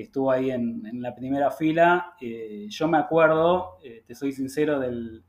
que 0.00 0.04
estuvo 0.04 0.30
ahí 0.30 0.50
en, 0.50 1.02
la 1.02 1.14
primera 1.14 1.50
fila. 1.50 2.14
Eh, 2.18 2.66
yo 2.70 2.88
me 2.88 2.96
acuerdo, 2.96 3.76
eh, 3.84 4.02
te 4.06 4.14
soy 4.14 4.32
sincero, 4.32 4.80
del, 4.80 5.22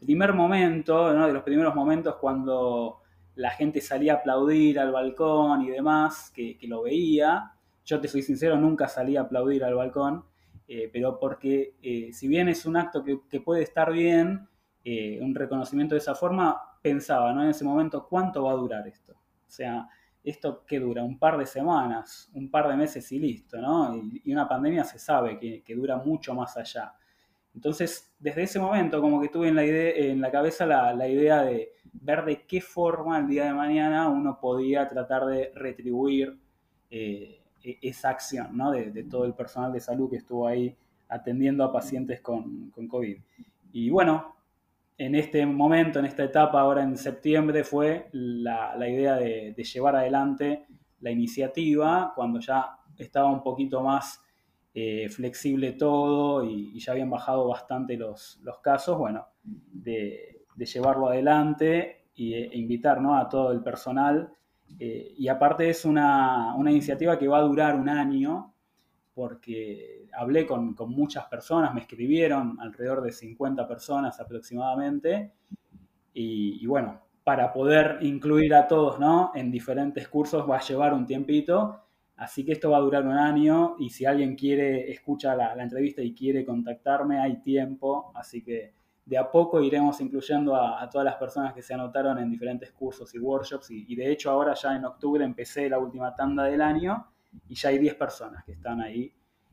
primer 0.00 0.32
momento, 0.32 1.12
de 1.12 1.32
los 1.34 1.42
primeros 1.42 1.74
momentos 1.74 2.16
cuando 2.16 3.02
la 3.34 3.50
gente 3.50 3.82
salía 3.82 4.14
a 4.14 4.16
aplaudir 4.16 4.78
al 4.78 4.90
balcón 4.90 5.60
y 5.60 5.68
demás, 5.68 6.32
que, 6.34 6.56
lo 6.62 6.82
veía. 6.82 7.52
Yo 7.84 8.00
te 8.00 8.08
soy 8.08 8.22
sincero, 8.22 8.56
nunca 8.56 8.88
salí 8.88 9.18
a 9.18 9.22
aplaudir 9.22 9.64
al 9.64 9.74
balcón, 9.74 10.24
eh, 10.66 10.88
pero 10.90 11.18
porque 11.18 11.74
si 12.14 12.26
bien 12.26 12.48
es 12.48 12.64
un 12.64 12.78
acto 12.78 13.04
que, 13.04 13.40
puede 13.40 13.62
estar 13.62 13.92
bien, 13.92 14.48
un 15.20 15.34
reconocimiento 15.34 15.94
de 15.94 15.98
esa 15.98 16.14
forma, 16.14 16.58
pensaba 16.80 17.34
¿no? 17.34 17.42
en 17.42 17.50
ese 17.50 17.66
momento, 17.66 18.06
¿cuánto 18.08 18.44
va 18.44 18.52
a 18.52 18.56
durar 18.56 18.88
esto? 18.88 19.12
O 19.12 19.50
sea, 19.50 19.86
esto 20.22 20.64
que 20.66 20.78
dura 20.78 21.02
un 21.02 21.18
par 21.18 21.38
de 21.38 21.46
semanas, 21.46 22.30
un 22.34 22.50
par 22.50 22.68
de 22.68 22.76
meses 22.76 23.10
y 23.12 23.18
listo, 23.18 23.60
¿no? 23.60 23.96
Y, 23.96 24.32
una 24.32 24.48
pandemia 24.48 24.84
se 24.84 24.98
sabe 24.98 25.38
que, 25.38 25.74
dura 25.74 25.96
mucho 25.96 26.34
más 26.34 26.56
allá. 26.56 26.94
Entonces, 27.54 28.12
desde 28.18 28.42
ese 28.42 28.58
momento, 28.58 29.00
como 29.00 29.20
que 29.20 29.28
tuve 29.28 29.48
en 29.48 29.56
la, 29.56 29.64
idea, 29.64 29.92
en 29.94 30.20
la 30.20 30.30
cabeza 30.30 30.66
la, 30.66 31.08
idea 31.08 31.42
de 31.42 31.72
ver 31.92 32.24
de 32.24 32.46
qué 32.46 32.60
forma 32.60 33.18
el 33.18 33.26
día 33.26 33.46
de 33.46 33.54
mañana 33.54 34.08
uno 34.08 34.38
podía 34.38 34.86
tratar 34.86 35.26
de 35.26 35.50
retribuir 35.54 36.38
eh, 36.90 37.40
e, 37.62 37.78
esa 37.82 38.10
acción, 38.10 38.56
¿no? 38.56 38.70
De, 38.70 39.04
todo 39.04 39.24
el 39.24 39.34
personal 39.34 39.72
de 39.72 39.80
salud 39.80 40.10
que 40.10 40.16
estuvo 40.16 40.46
ahí 40.46 40.76
atendiendo 41.08 41.64
a 41.64 41.72
pacientes 41.72 42.20
con, 42.20 42.70
con 42.70 42.86
COVID. 42.86 43.18
Y 43.72 43.90
bueno, 43.90 44.36
en 45.00 45.14
este 45.14 45.46
momento, 45.46 45.98
en 45.98 46.04
esta 46.04 46.24
etapa, 46.24 46.60
ahora 46.60 46.82
en 46.82 46.94
septiembre, 46.98 47.64
fue 47.64 48.10
la, 48.12 48.76
idea 48.86 49.14
de, 49.14 49.54
llevar 49.54 49.96
adelante 49.96 50.66
la 51.00 51.10
iniciativa 51.10 52.12
cuando 52.14 52.38
ya 52.38 52.76
estaba 52.98 53.30
un 53.30 53.42
poquito 53.42 53.82
más 53.82 54.22
eh, 54.74 55.08
flexible 55.08 55.72
todo 55.72 56.44
y, 56.44 56.78
ya 56.78 56.92
habían 56.92 57.08
bajado 57.08 57.48
bastante 57.48 57.96
los, 57.96 58.42
casos, 58.62 58.98
bueno, 58.98 59.26
de, 59.42 60.44
llevarlo 60.54 61.08
adelante 61.08 62.04
e, 62.14 62.50
invitar 62.52 62.98
a 62.98 63.26
todo 63.26 63.52
el 63.52 63.62
personal. 63.62 64.34
Eh, 64.78 65.14
y 65.16 65.28
aparte 65.28 65.70
es 65.70 65.86
una, 65.86 66.54
una 66.56 66.70
iniciativa 66.72 67.18
que 67.18 67.26
va 67.26 67.38
a 67.38 67.42
durar 67.42 67.74
un 67.74 67.88
año, 67.88 68.49
porque 69.20 70.06
hablé 70.14 70.46
con, 70.46 70.74
muchas 70.88 71.26
personas, 71.26 71.74
me 71.74 71.82
escribieron 71.82 72.58
alrededor 72.58 73.02
de 73.02 73.12
50 73.12 73.68
personas 73.68 74.18
aproximadamente, 74.18 75.34
y, 76.14 76.64
bueno, 76.66 77.02
para 77.22 77.52
poder 77.52 77.98
incluir 78.00 78.54
a 78.54 78.66
todos 78.66 78.98
¿no? 78.98 79.32
en 79.34 79.50
diferentes 79.50 80.08
cursos 80.08 80.48
va 80.48 80.56
a 80.56 80.60
llevar 80.62 80.94
un 80.94 81.04
tiempito, 81.04 81.82
así 82.16 82.46
que 82.46 82.52
esto 82.52 82.70
va 82.70 82.78
a 82.78 82.80
durar 82.80 83.06
un 83.06 83.12
año, 83.12 83.76
y 83.78 83.90
si 83.90 84.06
alguien 84.06 84.34
quiere, 84.36 84.90
escucha 84.90 85.36
la, 85.36 85.52
entrevista 85.62 86.00
y 86.00 86.14
quiere 86.14 86.42
contactarme, 86.42 87.20
hay 87.20 87.42
tiempo, 87.42 88.12
así 88.14 88.42
que 88.42 88.72
de 89.04 89.18
a 89.18 89.30
poco 89.30 89.60
iremos 89.60 90.00
incluyendo 90.00 90.56
a, 90.56 90.88
todas 90.88 91.04
las 91.04 91.16
personas 91.16 91.52
que 91.52 91.60
se 91.60 91.74
anotaron 91.74 92.16
en 92.16 92.30
diferentes 92.30 92.72
cursos 92.72 93.14
y 93.14 93.18
workshops, 93.18 93.70
y, 93.70 93.84
y 93.86 93.96
de 93.96 94.10
hecho 94.10 94.30
ahora 94.30 94.54
ya 94.54 94.74
en 94.74 94.86
octubre 94.86 95.22
empecé 95.22 95.68
la 95.68 95.78
última 95.78 96.14
tanda 96.14 96.44
del 96.44 96.62
año, 96.62 97.09
y 97.48 97.54
ya 97.54 97.68
hay 97.70 97.78
10 97.78 97.94
personas 97.94 98.44
que 98.44 98.52
están 98.52 98.80
ahí 98.80 99.12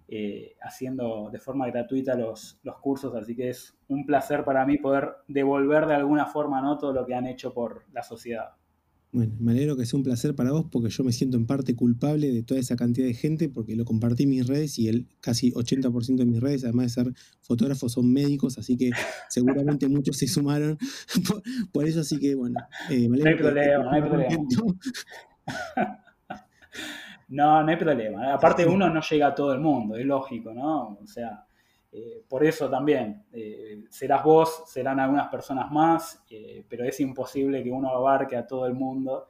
eh, 0.09 0.55
haciendo 0.61 1.29
de 1.31 1.39
forma 1.39 1.67
gratuita 1.67 2.15
los, 2.15 2.59
los, 2.63 2.77
cursos, 2.77 3.13
así 3.15 3.35
que 3.35 3.49
es 3.49 3.77
un 3.89 4.05
placer 4.05 4.45
para 4.45 4.65
mí 4.65 4.77
poder 4.77 5.09
devolver 5.27 5.85
de 5.85 5.95
alguna 5.95 6.25
forma 6.25 6.61
¿no? 6.61 6.77
todo 6.77 6.93
lo 6.93 7.05
que 7.05 7.13
han 7.13 7.27
hecho 7.27 7.53
por 7.53 7.83
la 7.91 8.03
sociedad. 8.03 8.51
Bueno, 9.11 9.33
me 9.39 9.51
alegro 9.53 9.75
que 9.75 9.85
sea 9.85 9.97
un 9.97 10.03
placer 10.03 10.35
para 10.35 10.51
vos 10.51 10.65
porque 10.71 10.89
yo 10.89 11.03
me 11.03 11.11
siento 11.11 11.37
en 11.37 11.45
parte 11.45 11.75
culpable 11.75 12.31
de 12.31 12.43
toda 12.43 12.59
esa 12.59 12.75
cantidad 12.75 13.07
de 13.07 13.13
gente 13.13 13.49
porque 13.49 13.75
lo 13.75 13.83
compartí 13.83 14.23
en 14.23 14.29
mis 14.29 14.47
redes 14.47 14.77
y 14.79 14.89
el 14.89 15.07
casi 15.21 15.51
80% 15.51 16.17
de 16.17 16.25
mis 16.25 16.39
redes, 16.39 16.63
además 16.65 16.85
de 16.95 17.03
ser 17.03 17.13
fotógrafos, 17.41 17.93
son 17.93 18.11
médicos, 18.11 18.57
así 18.57 18.77
que 18.77 18.91
seguramente 19.29 19.87
muchos 19.89 20.17
se 20.17 20.27
sumaron 20.27 20.77
por, 21.73 21.87
eso, 21.87 22.01
así 22.01 22.19
que 22.19 22.35
bueno. 22.35 22.59
Eh, 22.89 23.09
me 23.09 23.17
alegro 23.17 23.23
no 23.23 23.29
hay 23.29 23.35
problema, 23.35 23.83
no 23.83 23.91
hay 23.91 24.01
problema. 24.01 24.37
No, 27.29 27.61
no 27.61 27.69
hay 27.69 27.75
problema. 27.75 28.33
Aparte 28.33 28.65
uno 28.65 28.89
no 28.89 29.01
llega 29.01 29.27
a 29.27 29.35
todo 29.35 29.53
el 29.53 29.59
mundo, 29.59 29.95
es 29.97 30.05
lógico, 30.05 30.53
¿no? 30.53 30.97
O 31.01 31.07
sea, 31.07 31.45
eh, 31.91 32.23
por 32.27 32.43
eso 32.45 32.69
también, 32.69 33.25
eh, 33.31 33.83
serás 33.89 34.23
vos, 34.23 34.63
serán 34.67 34.99
algunas 34.99 35.27
personas 35.29 35.71
más, 35.71 36.23
eh, 36.29 36.65
pero 36.69 36.85
es 36.85 36.99
imposible 36.99 37.63
que 37.63 37.71
uno 37.71 37.89
abarque 37.89 38.35
a 38.37 38.45
todo 38.45 38.65
el 38.65 38.73
mundo. 38.73 39.29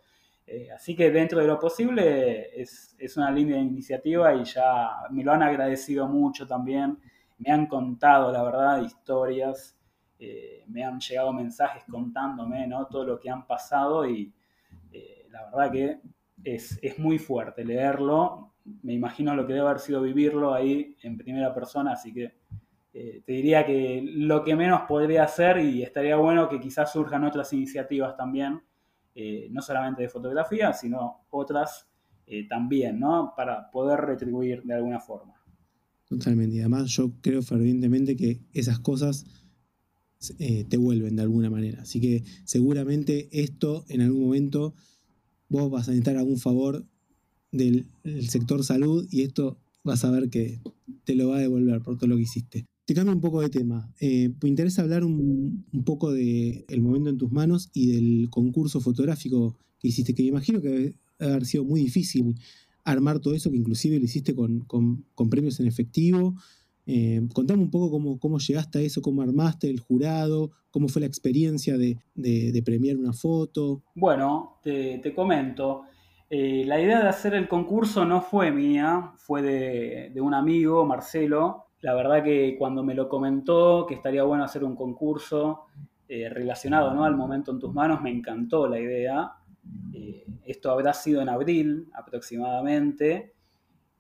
así 0.74 0.96
que 0.96 1.12
dentro 1.12 1.40
de 1.42 1.48
lo 1.48 1.60
posible 1.60 2.62
es, 2.62 2.96
es, 2.98 3.18
una 3.18 3.30
línea 3.32 3.58
de 3.58 3.64
iniciativa 3.64 4.34
y 4.34 4.46
ya 4.46 4.92
me 5.12 5.24
lo 5.24 5.34
han 5.34 5.44
agradecido 5.44 6.08
mucho 6.08 6.48
también. 6.48 6.98
Me 7.40 7.52
han 7.52 7.68
contado, 7.68 8.32
la 8.32 8.44
verdad, 8.44 8.82
historias, 8.82 9.78
me 10.68 10.84
han 10.84 11.00
llegado 11.00 11.34
mensajes 11.34 11.84
contándome 11.90 12.66
¿no? 12.68 12.88
todo 12.88 13.04
lo 13.06 13.20
que 13.20 13.30
han 13.30 13.46
pasado 13.46 14.08
y 14.08 14.34
la 15.30 15.46
verdad 15.46 15.72
que 15.72 16.00
es, 16.44 16.80
muy 16.98 17.20
fuerte 17.20 17.64
leerlo. 17.66 18.54
Me 18.84 18.94
imagino 18.94 19.36
lo 19.36 19.46
que 19.46 19.54
debe 19.54 19.68
haber 19.68 19.80
sido 19.80 20.02
vivirlo 20.02 20.54
ahí 20.54 20.96
en 21.02 21.18
primera 21.18 21.54
persona, 21.54 21.94
así 21.94 22.14
que 22.14 22.36
eh, 22.94 23.22
te 23.26 23.32
diría 23.32 23.66
que 23.66 24.02
lo 24.04 24.44
que 24.44 24.56
menos 24.56 24.82
podría 24.88 25.24
hacer 25.24 25.60
y 25.60 25.84
estaría 25.84 26.18
bueno 26.18 26.50
que 26.50 26.60
quizás 26.60 26.92
surjan 26.92 27.24
otras 27.24 27.52
iniciativas 27.54 28.18
también, 28.18 28.62
eh, 29.16 29.48
no 29.52 29.62
solamente 29.62 30.04
de 30.04 30.10
fotografía, 30.10 30.74
sino 30.74 31.26
otras 31.30 31.88
eh, 32.26 32.48
también, 32.48 33.00
¿no? 33.00 33.34
Para 33.36 33.72
poder 33.72 34.02
retribuir 34.02 34.64
de 34.64 34.74
alguna 34.74 35.00
forma. 35.00 35.34
Totalmente. 36.10 36.58
Y 36.58 36.60
además 36.60 36.88
yo 36.88 37.12
creo 37.22 37.42
fervientemente 37.42 38.16
que 38.16 38.42
esas 38.54 38.80
cosas 38.80 39.26
te 40.20 40.78
vuelven 40.78 41.16
de 41.16 41.22
alguna 41.22 41.50
manera. 41.52 41.84
Así 41.84 42.02
que 42.02 42.24
seguramente 42.44 43.30
esto 43.32 43.86
en 43.88 44.02
algún 44.02 44.24
momento 44.24 44.74
vos 45.50 45.72
vas 45.72 45.88
a 45.88 45.92
necesitar 45.92 46.18
algún 46.18 46.38
favor 46.38 46.86
del, 47.52 47.86
sector 48.28 48.64
salud 48.64 49.08
y 49.12 49.22
esto 49.22 49.58
vas 49.84 50.04
a 50.04 50.12
ver 50.12 50.30
que 50.30 50.60
te 51.06 51.16
lo 51.16 51.30
va 51.30 51.38
a 51.38 51.42
devolver 51.42 51.82
por 51.82 51.98
todo 51.98 52.08
lo 52.08 52.16
que 52.18 52.24
hiciste. 52.24 52.66
Te 52.86 52.94
cambio 52.94 53.14
un 53.14 53.22
poco 53.22 53.42
de 53.42 53.50
tema. 53.50 53.92
Eh, 54.00 54.32
me 54.42 54.50
interesa 54.50 54.82
hablar 54.82 55.04
un, 55.04 55.66
poco 55.86 56.12
del 56.12 56.82
momento 56.82 57.10
en 57.10 57.18
tus 57.18 57.32
manos 57.32 57.70
y 57.74 57.92
del 57.92 58.30
concurso 58.30 58.80
fotográfico 58.80 59.58
que 59.80 59.90
hiciste, 59.90 60.14
que 60.14 60.24
me 60.24 60.30
imagino 60.30 60.62
que 60.62 60.70
debe 60.70 60.96
haber 61.20 61.46
sido 61.46 61.66
muy 61.66 61.82
difícil 61.82 62.36
armar 62.84 63.20
todo 63.20 63.34
eso, 63.34 63.52
que 63.52 63.58
inclusive 63.58 64.00
lo 64.00 64.06
hiciste 64.06 64.34
con, 64.34 64.66
premios 65.30 65.60
en 65.60 65.68
efectivo. 65.68 66.36
Eh, 66.90 67.22
contame 67.34 67.62
un 67.62 67.70
poco 67.70 67.92
cómo, 67.92 68.18
cómo, 68.18 68.38
llegaste 68.40 68.80
a 68.80 68.82
eso, 68.82 69.02
cómo 69.02 69.22
armaste 69.22 69.70
el 69.70 69.82
jurado, 69.82 70.52
cómo 70.72 70.88
fue 70.88 71.02
la 71.02 71.08
experiencia 71.08 71.78
de, 71.78 71.98
premiar 72.64 72.96
una 72.96 73.12
foto. 73.12 73.84
Bueno, 73.94 74.60
te, 74.64 75.14
comento. 75.14 75.84
Eh, 76.30 76.64
la 76.66 76.80
idea 76.80 77.02
de 77.02 77.10
hacer 77.10 77.34
el 77.34 77.50
concurso 77.50 78.06
no 78.06 78.22
fue 78.22 78.52
mía, 78.52 79.12
fue 79.18 79.42
de, 79.42 80.22
un 80.22 80.34
amigo, 80.34 80.86
Marcelo. 80.86 81.66
La 81.82 81.94
verdad 81.94 82.24
que 82.24 82.56
cuando 82.58 82.84
me 82.84 82.96
lo 82.96 83.10
comentó 83.10 83.86
que 83.86 83.96
estaría 83.96 84.24
bueno 84.24 84.46
hacer 84.46 84.64
un 84.64 84.76
concurso 84.76 85.66
eh, 86.08 86.30
relacionado 86.30 86.94
¿no? 86.94 87.04
al 87.04 87.18
momento 87.18 87.52
en 87.52 87.60
tus 87.60 87.74
manos, 87.74 88.02
me 88.02 88.12
encantó 88.12 88.66
la 88.66 88.80
idea. 88.80 89.34
esto 90.46 90.72
habrá 90.72 90.94
sido 90.94 91.22
en 91.22 91.28
abril 91.28 91.90
aproximadamente. 91.94 93.34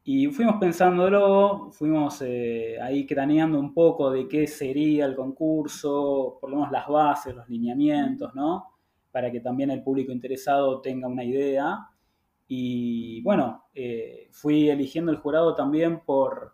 Y 0.09 0.27
fuimos 0.27 0.55
pensándolo, 0.55 1.69
fuimos 1.69 2.21
eh, 2.21 2.77
ahí 2.81 3.05
craneando 3.05 3.59
un 3.59 3.73
poco 3.73 4.09
de 4.09 4.25
qué 4.25 4.47
sería 4.47 5.03
el 5.03 5.13
concurso, 5.17 6.37
por 6.39 6.49
lo 6.49 6.55
menos 6.55 6.71
las 6.71 6.87
bases, 6.87 7.35
los 7.35 7.49
lineamientos, 7.49 8.33
¿no? 8.33 8.77
Para 9.11 9.29
que 9.29 9.41
también 9.41 9.69
el 9.69 9.83
público 9.83 10.13
interesado 10.13 10.79
tenga 10.79 11.09
una 11.09 11.25
idea. 11.25 11.89
Y 12.47 13.21
bueno, 13.21 13.65
eh, 13.75 14.29
fui 14.31 14.69
eligiendo 14.69 15.11
el 15.11 15.17
jurado 15.17 15.53
también 15.53 15.99
por, 16.05 16.53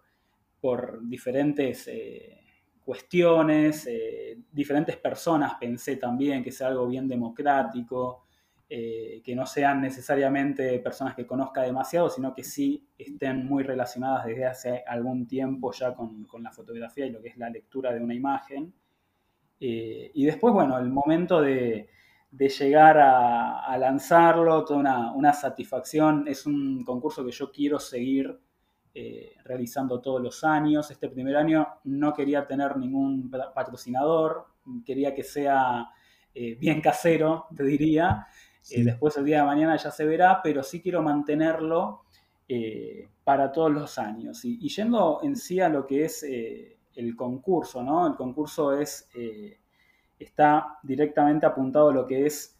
por 0.59 1.07
diferentes 1.07 1.87
eh, 1.89 2.39
cuestiones, 2.83 3.87
diferentes 4.51 4.97
personas 4.97 5.53
pensé 5.59 5.97
también 5.97 6.43
que 6.43 6.51
sea 6.51 6.69
algo 6.69 6.87
bien 6.87 7.07
democrático, 7.07 8.22
eh, 8.75 9.21
que 9.23 9.35
no 9.35 9.45
sean 9.45 9.81
necesariamente 9.81 10.79
personas 10.79 11.13
que 11.13 11.27
conozca 11.27 11.61
demasiado, 11.61 12.09
sino 12.09 12.33
que 12.33 12.43
sí 12.43 12.89
estén 12.97 13.45
muy 13.45 13.61
relacionadas 13.61 14.25
desde 14.25 14.47
hace 14.47 14.83
algún 14.87 15.27
tiempo 15.27 15.71
ya 15.71 15.93
con, 15.93 16.25
la 16.41 16.51
fotografía 16.51 17.05
y 17.05 17.11
lo 17.11 17.21
que 17.21 17.27
es 17.27 17.37
la 17.37 17.51
lectura 17.51 17.93
de 17.93 18.03
una 18.03 18.15
imagen. 18.15 18.73
Eh, 19.59 20.09
y 20.15 20.25
después, 20.25 20.55
bueno, 20.55 20.79
el 20.79 20.89
momento 20.89 21.39
de, 21.39 21.87
llegar 22.31 22.97
a, 22.97 23.77
lanzarlo, 23.77 24.65
toda 24.65 25.11
una, 25.13 25.33
satisfacción, 25.33 26.27
es 26.27 26.47
un 26.47 26.83
concurso 26.83 27.23
que 27.23 27.31
yo 27.31 27.51
quiero 27.51 27.77
seguir 27.77 28.39
eh, 28.95 29.35
realizando 29.43 30.01
todos 30.01 30.19
los 30.19 30.43
años. 30.43 30.89
Este 30.89 31.09
primer 31.09 31.35
año 31.35 31.67
no 31.83 32.11
quería 32.11 32.47
tener 32.47 32.75
ningún 32.77 33.29
patrocinador, 33.29 34.47
quería 34.83 35.13
que 35.13 35.21
sea 35.21 35.91
bien 36.33 36.81
casero, 36.81 37.45
te 37.55 37.63
diría. 37.65 38.25
Eh, 38.69 38.83
después 38.83 39.17
el 39.17 39.25
día 39.25 39.39
de 39.39 39.45
mañana 39.45 39.75
ya 39.75 39.91
se 39.91 40.05
verá, 40.05 40.41
pero 40.41 40.63
sí 40.63 40.81
quiero 40.81 41.01
mantenerlo 41.01 42.03
eh, 42.47 43.09
para 43.23 43.51
todos 43.51 43.71
los 43.71 43.97
años. 43.97 44.43
Y, 44.45 44.67
yendo 44.69 45.19
en 45.23 45.35
sí 45.35 45.59
a 45.59 45.69
lo 45.69 45.85
que 45.85 46.05
es 46.05 46.23
eh, 46.23 46.77
el 46.95 47.15
concurso, 47.15 47.83
¿no? 47.83 48.07
El 48.07 48.15
concurso 48.15 48.77
es, 48.77 49.09
está 50.17 50.77
directamente 50.83 51.45
apuntado 51.45 51.89
a 51.89 51.93
lo 51.93 52.05
que 52.05 52.25
es 52.25 52.59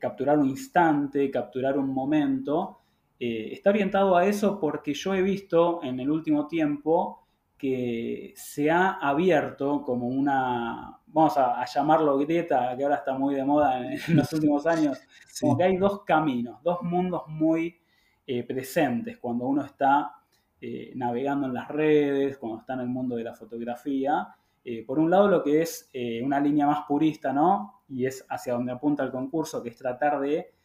capturar 0.00 0.38
un 0.38 0.48
instante, 0.48 1.28
capturar 1.28 1.76
un 1.76 1.88
momento. 1.88 2.78
está 3.18 3.70
orientado 3.70 4.16
a 4.16 4.24
eso 4.24 4.60
porque 4.60 4.94
yo 4.94 5.12
he 5.12 5.22
visto 5.22 5.80
en 5.82 5.98
el 5.98 6.08
último 6.08 6.46
tiempo 6.46 7.25
que 7.56 8.34
se 8.36 8.70
ha 8.70 8.92
abierto 8.92 9.82
como 9.82 10.08
una, 10.08 10.98
vamos 11.06 11.36
a, 11.38 11.64
llamarlo 11.64 12.18
grieta, 12.18 12.76
que 12.76 12.84
ahora 12.84 12.96
está 12.96 13.16
muy 13.16 13.34
de 13.34 13.44
moda 13.44 13.80
en, 13.80 14.16
los 14.16 14.32
últimos 14.34 14.66
años, 14.66 14.98
como 15.40 15.56
que 15.56 15.64
hay 15.64 15.76
dos 15.76 16.02
caminos, 16.04 16.62
dos 16.62 16.82
mundos 16.82 17.22
muy 17.28 17.80
eh, 18.26 18.42
presentes 18.42 19.18
cuando 19.18 19.46
uno 19.46 19.64
está 19.64 20.12
eh, 20.60 20.92
navegando 20.96 21.46
en 21.46 21.54
las 21.54 21.68
redes, 21.68 22.36
cuando 22.38 22.60
está 22.60 22.74
en 22.74 22.80
el 22.80 22.88
mundo 22.88 23.16
de 23.16 23.24
la 23.24 23.34
fotografía. 23.34 24.28
Eh, 24.64 24.84
por 24.84 24.98
un 24.98 25.10
lado, 25.10 25.28
lo 25.28 25.42
que 25.42 25.62
es 25.62 25.90
una 26.22 26.40
línea 26.40 26.66
más 26.66 26.84
purista, 26.86 27.32
¿no? 27.32 27.82
Y 27.88 28.04
es 28.04 28.26
hacia 28.28 28.54
donde 28.54 28.72
apunta 28.72 29.04
el 29.04 29.12
concurso, 29.12 29.62
que 29.62 29.68
es 29.68 29.76
tratar 29.76 30.20
de 30.20 30.55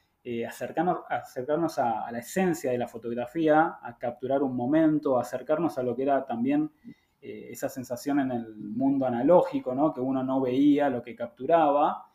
acercarnos, 0.47 0.99
acercarnos 1.09 1.79
a, 1.79 2.11
la 2.11 2.19
esencia 2.19 2.71
de 2.71 2.77
la 2.77 2.87
fotografía, 2.87 3.79
a 3.81 3.97
capturar 3.97 4.43
un 4.43 4.55
momento, 4.55 5.17
acercarnos 5.17 5.77
a 5.77 5.83
lo 5.83 5.95
que 5.95 6.03
era 6.03 6.25
también 6.25 6.71
eh, 7.23 7.49
esa 7.51 7.69
sensación 7.69 8.19
en 8.19 8.31
el 8.31 8.55
mundo 8.55 9.05
analógico, 9.05 9.75
¿no? 9.75 9.93
que 9.93 10.01
uno 10.01 10.23
no 10.23 10.41
veía 10.41 10.89
lo 10.89 11.03
que 11.03 11.15
capturaba, 11.15 12.07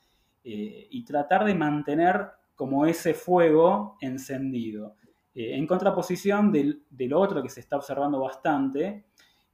eh, 0.43 0.89
y 0.91 1.05
tratar 1.05 1.45
de 1.45 1.55
mantener 1.55 2.27
como 2.57 2.87
ese 2.87 3.15
fuego 3.15 3.97
encendido. 4.01 4.97
Eh, 5.33 5.55
en 5.57 5.65
contraposición 5.65 6.51
del, 6.51 6.83
otro 7.15 7.41
que 7.41 7.49
se 7.49 7.61
está 7.61 7.77
observando 7.77 8.19
bastante, 8.19 9.05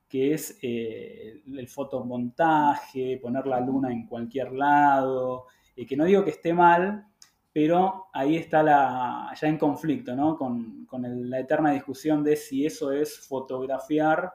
que 0.09 0.32
es 0.32 0.59
el 0.62 1.68
fotomontaje, 1.68 3.18
poner 3.21 3.47
la 3.47 3.61
luna 3.61 3.90
en 3.90 4.06
cualquier 4.06 4.52
lado, 4.52 5.47
que 5.75 5.97
no 5.97 6.04
digo 6.04 6.23
que 6.23 6.30
esté 6.30 6.52
mal, 6.52 7.06
pero 7.52 8.06
ahí 8.12 8.37
está 8.37 8.62
la, 8.62 9.32
ya 9.38 9.49
en 9.49 9.59
conflicto, 9.59 10.16
¿no? 10.16 10.37
Con, 10.37 10.87
con 10.87 11.30
la 11.30 11.40
eterna 11.40 11.73
discusión 11.73 12.25
de 12.25 12.37
si 12.37 12.64
eso 12.64 12.92
es 12.92 13.18
fotografiar 13.26 14.32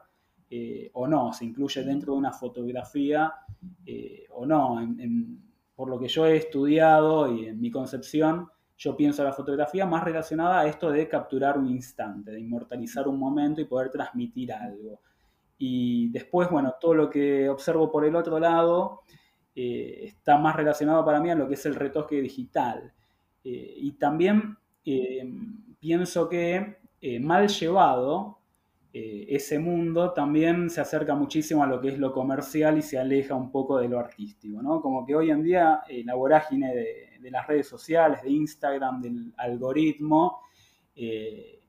eh, 0.50 0.90
o 0.94 1.06
no, 1.06 1.32
se 1.32 1.44
incluye 1.44 1.82
dentro 1.82 2.12
de 2.14 2.18
una 2.18 2.32
fotografía 2.32 3.32
eh, 3.84 4.26
o 4.30 4.46
no. 4.46 4.78
por 5.74 5.90
lo 5.90 5.98
que 5.98 6.08
yo 6.08 6.26
he 6.26 6.36
estudiado 6.36 7.32
y 7.32 7.46
en 7.46 7.60
mi 7.60 7.70
concepción, 7.70 8.48
yo 8.76 8.96
pienso 8.96 9.22
la 9.24 9.32
fotografía 9.32 9.84
más 9.84 10.04
relacionada 10.04 10.60
a 10.60 10.66
esto 10.66 10.90
de 10.90 11.08
capturar 11.08 11.58
un 11.58 11.66
instante, 11.66 12.30
de 12.30 12.40
inmortalizar 12.40 13.08
un 13.08 13.18
momento 13.18 13.60
y 13.60 13.66
poder 13.66 13.90
transmitir 13.90 14.52
algo. 14.52 15.00
Y 15.58 16.08
después, 16.10 16.48
bueno, 16.48 16.76
todo 16.80 16.94
lo 16.94 17.10
que 17.10 17.48
observo 17.48 17.90
por 17.90 18.04
el 18.04 18.14
otro 18.14 18.38
lado 18.38 19.02
eh, 19.54 20.04
está 20.04 20.38
más 20.38 20.54
relacionado 20.54 21.04
para 21.04 21.20
mí 21.20 21.30
a 21.30 21.34
lo 21.34 21.48
que 21.48 21.54
es 21.54 21.66
el 21.66 21.74
retoque 21.74 22.20
digital. 22.22 22.94
Y 23.44 23.92
también 23.92 24.56
pienso 25.80 26.28
que 26.28 26.76
mal 27.20 27.48
llevado, 27.48 28.38
eh, 29.00 29.26
ese 29.36 29.58
mundo 29.58 30.12
también 30.12 30.70
se 30.70 30.80
acerca 30.80 31.14
muchísimo 31.14 31.62
a 31.62 31.66
lo 31.66 31.78
que 31.80 31.88
es 31.88 31.98
lo 31.98 32.12
comercial 32.12 32.78
y 32.78 32.82
se 32.82 32.98
aleja 32.98 33.34
un 33.34 33.52
poco 33.52 33.78
de 33.78 33.88
lo 33.88 33.98
artístico, 33.98 34.62
¿no? 34.62 34.80
Como 34.80 35.04
que 35.04 35.14
hoy 35.14 35.30
en 35.30 35.42
día 35.42 35.82
eh, 35.88 36.02
la 36.04 36.14
vorágine 36.14 36.74
de, 36.74 37.30
las 37.30 37.46
redes 37.46 37.68
sociales, 37.68 38.22
de 38.22 38.30
Instagram, 38.30 39.02
del 39.02 39.34
algoritmo, 39.36 40.40
eh, 40.96 41.60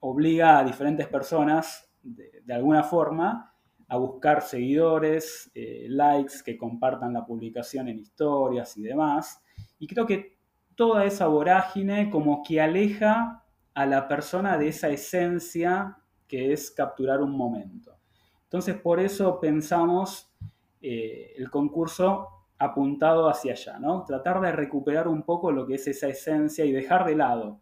obliga 0.00 0.58
a 0.58 0.64
diferentes 0.64 1.06
personas, 1.06 1.88
de, 2.02 2.52
alguna 2.52 2.82
forma, 2.82 3.54
a 3.86 3.96
buscar 3.96 4.42
seguidores, 4.42 5.52
likes, 5.54 6.42
que 6.44 6.58
compartan 6.58 7.12
la 7.12 7.24
publicación 7.24 7.88
en 7.88 8.00
historias 8.00 8.76
y 8.76 8.82
demás. 8.82 9.40
Y 9.78 9.86
creo 9.86 10.04
que 10.04 10.33
toda 10.76 11.04
esa 11.04 11.26
vorágine 11.26 12.10
como 12.10 12.42
que 12.42 12.60
aleja 12.60 13.44
a 13.74 13.86
la 13.86 14.08
persona 14.08 14.56
de 14.58 14.68
esa 14.68 14.88
esencia 14.88 15.98
que 16.28 16.52
es 16.52 16.70
capturar 16.70 17.20
un 17.20 17.36
momento. 17.36 17.96
Entonces, 18.44 18.76
por 18.76 19.00
eso 19.00 19.40
pensamos 19.40 20.32
eh, 20.80 21.32
el 21.36 21.50
concurso 21.50 22.28
apuntado 22.58 23.28
hacia 23.28 23.52
allá, 23.52 23.78
¿no? 23.78 24.04
Tratar 24.04 24.40
de 24.40 24.52
recuperar 24.52 25.08
un 25.08 25.22
poco 25.22 25.50
lo 25.50 25.66
que 25.66 25.74
es 25.74 25.86
esa 25.88 26.08
esencia 26.08 26.64
y 26.64 26.72
dejar 26.72 27.04
de 27.04 27.16
lado 27.16 27.60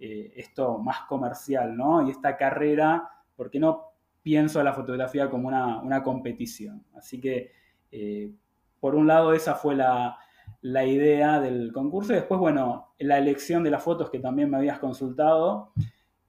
eh, 0.00 0.32
esto 0.36 0.78
más 0.78 1.02
comercial, 1.02 1.76
¿no? 1.76 2.06
Y 2.06 2.10
esta 2.10 2.36
carrera, 2.36 3.08
porque 3.36 3.60
no 3.60 3.92
pienso 4.22 4.60
a 4.60 4.64
la 4.64 4.72
fotografía 4.72 5.30
como 5.30 5.48
una, 5.48 6.02
competición. 6.02 6.84
Así 6.94 7.20
que, 7.20 7.52
eh, 7.90 8.32
por 8.80 8.94
un 8.96 9.06
lado, 9.06 9.32
esa 9.32 9.54
fue 9.54 9.76
la, 9.76 10.18
la 10.62 10.84
idea 10.86 11.40
del 11.40 11.72
concurso. 11.72 12.12
Y 12.12 12.16
después, 12.16 12.40
bueno, 12.40 12.94
la 12.98 13.18
elección 13.18 13.62
de 13.62 13.70
las 13.70 13.82
fotos 13.82 14.10
que 14.10 14.18
también 14.18 14.50
me 14.50 14.56
habías 14.56 14.78
consultado. 14.78 15.72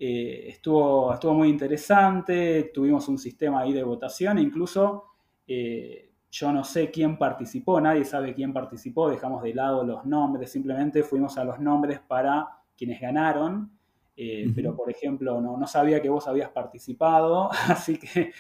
Eh, 0.06 0.50
estuvo, 0.50 1.14
estuvo 1.14 1.34
muy 1.34 1.50
interesante, 1.50 2.72
tuvimos 2.74 3.08
un 3.08 3.18
sistema 3.18 3.62
ahí 3.62 3.72
de 3.72 3.84
votación, 3.84 4.38
incluso 4.40 5.06
eh, 5.48 6.12
yo 6.30 6.52
no 6.52 6.64
sé 6.64 6.90
quién 6.90 7.18
participó, 7.18 7.80
nadie 7.80 8.04
sabe 8.04 8.34
quién 8.34 8.52
participó, 8.52 9.10
dejamos 9.10 9.44
de 9.44 9.54
lado 9.54 9.84
los 9.86 10.04
nombres, 10.04 10.52
simplemente 10.52 11.04
fuimos 11.04 11.38
a 11.38 11.46
los 11.46 11.60
nombres 11.60 12.00
para 12.00 12.50
quienes 12.76 13.00
ganaron, 13.00 13.72
eh, 14.18 14.52
pero 14.54 14.76
por 14.76 14.90
ejemplo 14.90 15.40
no, 15.40 15.58
no, 15.58 15.68
sabía 15.68 16.02
que 16.02 16.10
vos 16.10 16.28
habías 16.28 16.50
participado, 16.50 17.50
así 17.70 17.98
que 17.98 18.34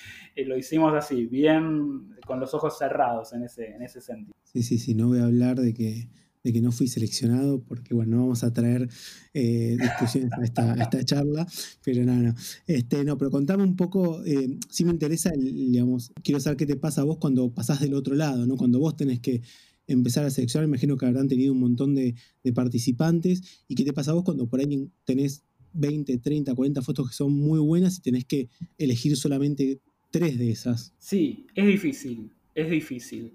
lo 0.43 0.57
hicimos 0.57 0.93
así, 0.93 1.27
bien 1.27 2.17
con 2.25 2.39
los 2.39 2.53
ojos 2.53 2.77
cerrados 2.77 3.31
en 3.31 3.43
ese, 3.43 3.73
en 3.75 3.83
ese 3.83 4.01
sentido. 4.01 4.35
Sí, 4.53 4.63
sí, 4.63 4.77
sí, 4.77 4.93
no 4.93 5.07
voy 5.07 5.19
a 5.19 5.25
hablar 5.25 5.59
de 5.59 5.73
que 5.73 6.09
de 6.43 6.51
que 6.51 6.61
no 6.61 6.71
fui 6.71 6.87
seleccionado, 6.87 7.61
porque 7.63 7.93
bueno, 7.93 8.17
no 8.17 8.23
vamos 8.23 8.43
a 8.43 8.51
traer 8.51 8.89
eh, 9.33 9.77
discusiones 9.79 10.31
a 10.33 10.43
esta, 10.43 11.05
charla, 11.05 11.47
pero 11.83 12.03
nada, 12.03 12.19
no, 12.19 12.35
Este, 12.67 13.03
no, 13.05 13.17
pero 13.17 13.31
contame 13.31 13.63
un 13.63 13.77
poco, 13.77 14.23
eh, 14.25 14.57
si 14.69 14.83
me 14.83 14.91
interesa, 14.91 15.31
digamos, 15.37 16.11
quiero 16.21 16.41
saber 16.41 16.57
qué 16.57 16.65
te 16.65 16.75
pasa 16.75 17.01
a 17.01 17.03
vos 17.05 17.17
cuando 17.17 17.49
pasás 17.53 17.79
del 17.79 17.93
otro 17.93 18.13
lado, 18.15 18.45
¿no? 18.45 18.57
Cuando 18.57 18.79
vos 18.79 18.97
tenés 18.97 19.21
que 19.21 19.41
empezar 19.87 20.25
a 20.25 20.29
seleccionar, 20.29 20.67
imagino 20.67 20.97
que 20.97 21.05
habrán 21.05 21.29
tenido 21.29 21.53
un 21.53 21.59
montón 21.59 21.95
de, 21.95 22.15
participantes, 22.53 23.63
y 23.69 23.75
qué 23.75 23.85
te 23.85 23.93
pasa 23.93 24.11
a 24.11 24.15
vos 24.15 24.23
cuando 24.23 24.47
por 24.47 24.59
ahí 24.59 24.89
tenés 25.05 25.43
20, 25.73 26.17
30, 26.17 26.53
40 26.53 26.81
fotos 26.81 27.09
que 27.09 27.15
son 27.15 27.31
muy 27.31 27.59
buenas 27.59 27.97
y 27.97 28.01
tenés 28.01 28.25
que 28.25 28.49
elegir 28.77 29.15
solamente 29.15 29.79
tres 30.11 30.37
de 30.37 30.51
esas. 30.51 30.93
Sí, 30.99 31.47
es 31.55 31.65
difícil, 31.65 32.31
es 32.53 32.69
difícil. 32.69 33.31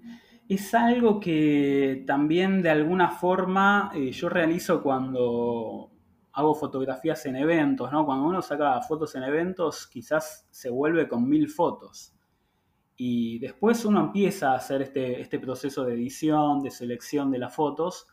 Es 0.49 0.73
algo 0.73 1.19
que 1.19 2.03
también 2.07 2.63
de 2.63 2.71
alguna 2.71 3.11
forma 3.11 3.91
eh, 3.93 4.11
yo 4.11 4.29
realizo 4.29 4.81
cuando 4.81 5.91
hago 6.31 6.55
fotografías 6.55 7.23
en 7.27 7.35
eventos, 7.35 7.91
¿no? 7.91 8.03
Cuando 8.03 8.25
uno 8.25 8.41
saca 8.41 8.81
fotos 8.81 9.13
en 9.13 9.21
eventos, 9.21 9.85
quizás 9.85 10.47
se 10.49 10.71
vuelve 10.71 11.07
con 11.07 11.29
mil 11.29 11.49
fotos. 11.49 12.15
Y 12.97 13.37
después 13.37 13.85
uno 13.85 13.99
empieza 13.99 14.53
a 14.53 14.55
hacer 14.55 14.81
este, 14.81 15.21
este 15.21 15.37
proceso 15.37 15.85
de 15.85 15.93
edición, 15.93 16.63
de 16.63 16.71
selección 16.71 17.29
de 17.29 17.37
las 17.37 17.53
fotos, 17.53 18.07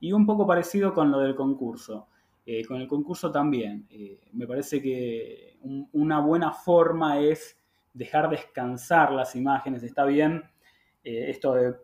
y 0.00 0.12
un 0.12 0.24
poco 0.24 0.46
parecido 0.46 0.94
con 0.94 1.10
lo 1.10 1.18
del 1.18 1.34
concurso. 1.34 2.08
Eh, 2.46 2.64
con 2.64 2.80
el 2.80 2.88
concurso 2.88 3.30
también. 3.30 3.86
Eh, 3.90 4.18
me 4.32 4.46
parece 4.46 4.80
que 4.80 5.58
una 5.92 6.20
buena 6.20 6.52
forma 6.52 7.20
es 7.20 7.58
dejar 7.92 8.30
descansar 8.30 9.12
las 9.12 9.36
imágenes. 9.36 9.82
Está 9.82 10.06
bien 10.06 10.42
eh, 11.04 11.30
esto 11.30 11.54
de 11.54 11.74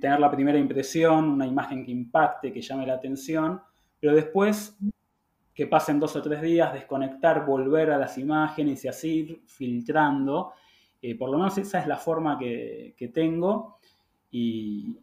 tener 0.00 0.20
la 0.20 0.30
primera 0.30 0.58
impresión, 0.58 1.30
una 1.30 1.46
imagen 1.46 1.84
que 1.84 1.90
impacte, 1.90 2.52
que 2.52 2.60
llame 2.60 2.86
la 2.86 2.94
atención, 2.94 3.60
pero 3.98 4.14
después 4.14 4.78
que 5.54 5.66
pasen 5.66 6.00
dos 6.00 6.16
o 6.16 6.22
tres 6.22 6.40
días, 6.40 6.72
desconectar, 6.72 7.44
volver 7.44 7.90
a 7.90 7.98
las 7.98 8.16
imágenes 8.18 8.84
y 8.84 8.88
así 8.88 9.42
filtrando. 9.46 10.52
Eh, 11.00 11.16
por 11.16 11.30
lo 11.30 11.38
menos 11.38 11.58
esa 11.58 11.80
es 11.80 11.86
la 11.86 11.96
forma 11.96 12.38
que, 12.38 13.10
tengo 13.12 13.78
y 14.30 14.98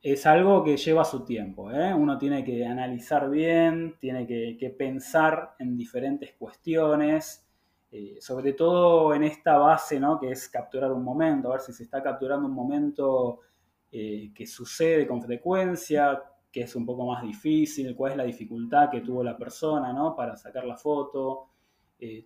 es 0.00 0.26
algo 0.26 0.64
que 0.64 0.76
lleva 0.76 1.04
su 1.04 1.24
tiempo. 1.24 1.70
¿eh? 1.70 1.92
Uno 1.92 2.16
tiene 2.16 2.44
que 2.44 2.64
analizar 2.64 3.28
bien, 3.28 3.96
tiene 3.98 4.26
que, 4.26 4.74
pensar 4.76 5.54
en 5.58 5.76
diferentes 5.76 6.32
cuestiones, 6.38 7.43
eh, 7.96 8.16
sobre 8.20 8.54
todo 8.54 9.14
en 9.14 9.22
esta 9.22 9.56
base, 9.56 10.00
¿no? 10.00 10.18
que 10.18 10.32
es 10.32 10.48
capturar 10.48 10.90
un 10.90 11.04
momento, 11.04 11.46
a 11.46 11.52
ver 11.52 11.60
si 11.60 11.72
se 11.72 11.84
está 11.84 12.02
capturando 12.02 12.48
un 12.48 12.52
momento 12.52 13.38
eh, 13.92 14.32
que 14.34 14.48
sucede 14.48 15.06
con 15.06 15.22
frecuencia, 15.22 16.20
que 16.50 16.62
es 16.62 16.74
un 16.74 16.84
poco 16.84 17.06
más 17.06 17.22
difícil, 17.22 17.94
cuál 17.94 18.10
es 18.10 18.18
la 18.18 18.24
dificultad 18.24 18.90
que 18.90 19.00
tuvo 19.00 19.22
la 19.22 19.36
persona 19.36 19.92
¿no? 19.92 20.16
para 20.16 20.36
sacar 20.36 20.64
la 20.64 20.76
foto. 20.76 21.50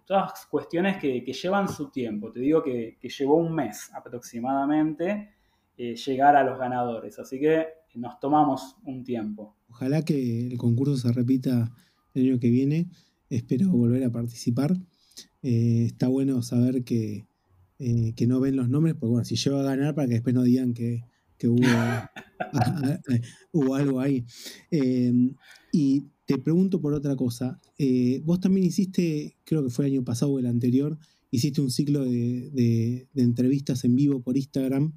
todas 0.06 0.46
cuestiones 0.46 0.96
que, 0.96 1.20
llevan 1.20 1.68
su 1.68 1.90
tiempo. 1.90 2.32
Te 2.32 2.40
digo 2.40 2.62
que, 2.62 2.96
llevó 3.02 3.34
un 3.36 3.54
mes 3.54 3.90
aproximadamente 3.94 5.34
eh, 5.76 5.94
llegar 5.96 6.34
a 6.34 6.44
los 6.44 6.58
ganadores. 6.58 7.18
Así 7.18 7.38
que 7.38 7.66
nos 7.94 8.18
tomamos 8.18 8.78
un 8.84 9.04
tiempo. 9.04 9.54
Ojalá 9.68 10.02
que 10.02 10.46
el 10.46 10.56
concurso 10.56 10.96
se 10.96 11.12
repita 11.12 11.70
el 12.14 12.30
año 12.30 12.40
que 12.40 12.48
viene. 12.48 12.86
Espero 13.28 13.68
volver 13.68 14.02
a 14.04 14.10
participar. 14.10 14.72
Eh, 15.42 15.84
está 15.86 16.08
bueno 16.08 16.42
saber 16.42 16.84
que, 16.84 17.26
eh, 17.78 18.12
que, 18.16 18.26
no 18.26 18.40
ven 18.40 18.56
los 18.56 18.68
nombres, 18.68 18.94
porque 18.94 19.10
bueno, 19.10 19.24
si 19.24 19.36
llego 19.36 19.58
a 19.58 19.62
ganar 19.62 19.94
para 19.94 20.08
que 20.08 20.14
después 20.14 20.34
no 20.34 20.42
digan 20.42 20.74
que, 20.74 21.04
hubo, 21.44 21.62
hubo, 23.52 23.74
algo 23.74 24.00
ahí. 24.00 24.24
y 25.72 26.06
te 26.24 26.38
pregunto 26.38 26.80
por 26.80 26.94
otra 26.94 27.14
cosa. 27.16 27.60
vos 28.24 28.40
también 28.40 28.66
hiciste, 28.66 29.36
creo 29.44 29.62
que 29.64 29.70
fue 29.70 29.86
el 29.86 29.92
año 29.92 30.04
pasado 30.04 30.32
o 30.32 30.38
el 30.38 30.46
anterior, 30.46 30.98
hiciste 31.30 31.60
un 31.60 31.70
ciclo 31.70 32.04
de, 32.04 33.06
de 33.12 33.22
entrevistas 33.22 33.84
en 33.84 33.94
vivo 33.94 34.20
por 34.20 34.36
Instagram 34.36 34.92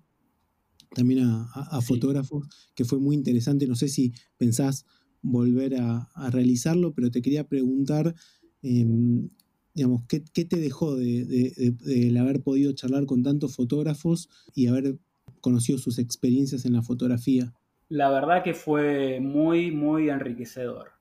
también 0.93 1.21
a, 1.25 1.81
fotógrafos, 1.81 2.47
que 2.75 2.85
fue 2.85 2.99
muy 2.99 3.15
interesante. 3.15 3.67
No 3.67 3.75
sé 3.75 3.87
si 3.87 4.13
pensás 4.37 4.85
volver 5.21 5.75
a, 5.79 6.09
realizarlo, 6.31 6.93
pero 6.93 7.11
te 7.11 7.21
quería 7.21 7.47
preguntar, 7.47 8.13
em, 8.61 9.29
digamos, 9.73 10.03
¿qué, 10.07 10.45
te 10.45 10.57
dejó 10.57 10.95
de, 10.95 12.17
haber 12.19 12.41
podido 12.41 12.71
charlar 12.73 13.05
con 13.05 13.23
tantos 13.23 13.55
fotógrafos 13.55 14.29
y 14.53 14.67
haber 14.67 14.97
conocido 15.39 15.77
sus 15.77 15.99
experiencias 15.99 16.65
en 16.65 16.73
la 16.73 16.81
fotografía? 16.81 17.53
La 17.89 18.09
verdad 18.09 18.43
que 18.43 18.53
fue 18.53 19.19
muy, 19.19 19.71
muy 19.71 20.09
enriquecedor. 20.09 20.91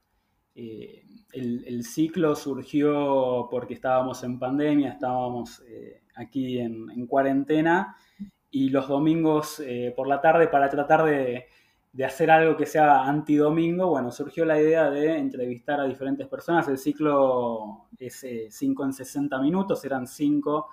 Eh, 0.54 1.04
el, 1.32 1.84
ciclo 1.84 2.34
surgió 2.34 3.48
porque 3.50 3.74
estábamos 3.74 4.24
en 4.24 4.38
pandemia, 4.38 4.90
estábamos 4.90 5.62
eh, 5.68 6.02
aquí 6.16 6.58
en 6.58 7.06
cuarentena 7.06 7.96
y 8.50 8.70
los 8.70 8.88
domingos 8.88 9.60
eh, 9.60 9.92
por 9.96 10.08
la 10.08 10.20
tarde 10.20 10.48
para 10.48 10.68
tratar 10.68 11.04
de, 11.04 11.46
hacer 12.04 12.30
algo 12.30 12.56
que 12.56 12.66
sea 12.66 13.02
antidomingo, 13.02 13.88
bueno, 13.88 14.10
surgió 14.10 14.44
la 14.44 14.60
idea 14.60 14.90
de 14.90 15.18
entrevistar 15.18 15.80
a 15.80 15.84
diferentes 15.84 16.26
personas. 16.28 16.68
El 16.68 16.78
ciclo 16.78 17.88
es 17.98 18.24
5 18.48 18.84
en 18.84 18.92
60 18.92 19.40
minutos, 19.40 19.84
eran 19.84 20.06
5 20.06 20.68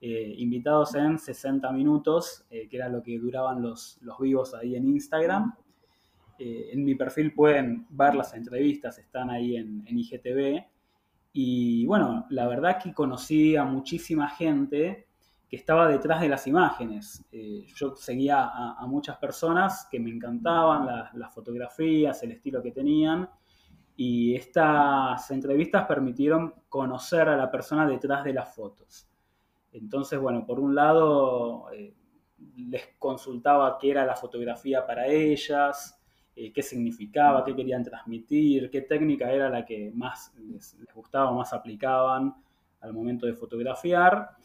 eh, 0.00 0.34
invitados 0.38 0.94
en 0.94 1.18
60 1.18 1.70
minutos, 1.72 2.44
eh, 2.50 2.68
que 2.68 2.76
era 2.76 2.88
lo 2.88 3.02
que 3.02 3.18
duraban 3.18 3.60
los, 3.60 3.98
los 4.02 4.18
vivos 4.18 4.54
ahí 4.54 4.76
en 4.76 4.86
Instagram. 4.86 5.54
en 6.38 6.84
mi 6.84 6.94
perfil 6.94 7.34
pueden 7.34 7.86
ver 7.90 8.14
las 8.14 8.32
entrevistas, 8.34 8.98
están 8.98 9.28
ahí 9.28 9.56
en, 9.56 9.84
en 9.86 9.98
IGTV. 9.98 10.64
Y 11.32 11.84
bueno, 11.86 12.26
la 12.30 12.48
verdad 12.48 12.78
que 12.82 12.94
conocí 12.94 13.56
a 13.56 13.64
muchísima 13.64 14.28
gente 14.30 15.09
que 15.50 15.56
estaba 15.56 15.88
detrás 15.88 16.20
de 16.20 16.28
las 16.28 16.46
imágenes. 16.46 17.24
Eh, 17.32 17.66
yo 17.74 17.96
seguía 17.96 18.50
a, 18.54 18.86
muchas 18.86 19.16
personas 19.16 19.88
que 19.90 19.98
me 19.98 20.08
encantaban, 20.10 20.86
las, 21.12 21.34
fotografías, 21.34 22.22
el 22.22 22.30
estilo 22.30 22.62
que 22.62 22.70
tenían, 22.70 23.28
y 23.96 24.36
estas 24.36 25.28
entrevistas 25.32 25.86
permitieron 25.86 26.54
conocer 26.68 27.28
a 27.28 27.36
la 27.36 27.50
persona 27.50 27.84
detrás 27.84 28.22
de 28.22 28.32
las 28.32 28.54
fotos. 28.54 29.08
Entonces, 29.72 30.20
bueno, 30.20 30.46
por 30.46 30.60
un 30.60 30.72
lado 30.72 31.68
eh, 31.72 31.94
les 32.56 32.90
consultaba 32.96 33.76
qué 33.76 33.90
era 33.90 34.06
la 34.06 34.14
fotografía 34.14 34.86
para 34.86 35.08
ellas, 35.08 36.00
eh, 36.36 36.52
qué 36.52 36.62
significaba, 36.62 37.44
qué 37.44 37.56
querían 37.56 37.82
transmitir, 37.82 38.70
qué 38.70 38.82
técnica 38.82 39.32
era 39.32 39.50
la 39.50 39.64
que 39.66 39.90
más 39.92 40.32
les, 40.38 40.74
les 40.74 40.94
gustaba, 40.94 41.32
más 41.32 41.52
aplicaban 41.52 42.36
al 42.80 42.94
momento 42.94 43.26
de 43.26 43.34
fotografiar 43.34 44.36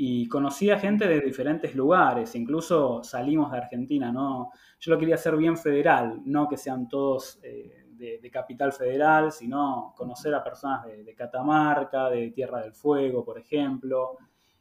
y 0.00 0.28
conocí 0.28 0.70
a 0.70 0.78
gente 0.78 1.08
de 1.08 1.20
diferentes 1.20 1.74
lugares, 1.74 2.36
incluso 2.36 3.02
salimos 3.02 3.50
de 3.50 3.58
Argentina, 3.58 4.12
¿no? 4.12 4.52
Yo 4.78 4.92
lo 4.92 4.98
quería 4.98 5.16
hacer 5.16 5.36
bien 5.36 5.56
federal, 5.56 6.20
no 6.24 6.48
que 6.48 6.56
sean 6.56 6.88
todos 6.88 7.40
eh, 7.42 7.88
de, 7.96 8.30
capital 8.30 8.72
federal, 8.72 9.32
sino 9.32 9.92
conocer 9.96 10.32
a 10.36 10.44
personas 10.44 10.84
de, 10.86 11.14
Catamarca, 11.16 12.10
de 12.10 12.30
Tierra 12.30 12.60
del 12.60 12.74
Fuego, 12.74 13.24
por 13.24 13.40
ejemplo. 13.40 14.18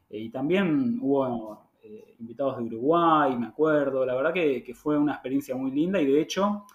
Eh, 0.09 0.21
y 0.21 0.31
también 0.31 0.97
hubo 0.99 1.69
eh, 1.83 2.15
invitados 2.17 2.57
de 2.57 2.63
Uruguay, 2.63 3.37
me 3.37 3.45
acuerdo. 3.45 4.07
La 4.07 4.15
verdad 4.15 4.33
que, 4.33 4.73
fue 4.73 4.97
una 4.97 5.13
experiencia 5.13 5.55
muy 5.55 5.69
linda 5.69 6.01
y 6.01 6.07
de 6.07 6.19
hecho 6.19 6.65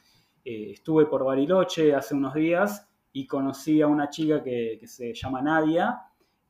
estuve 0.44 1.07
por 1.07 1.25
Bariloche 1.25 1.96
hace 1.96 2.14
unos 2.14 2.35
días 2.35 2.88
y 3.12 3.27
conocí 3.27 3.83
a 3.83 3.88
una 3.88 4.09
chica 4.09 4.40
que, 4.40 4.77
que 4.79 4.87
se 4.87 5.12
llama 5.14 5.42
Nadia, 5.42 6.01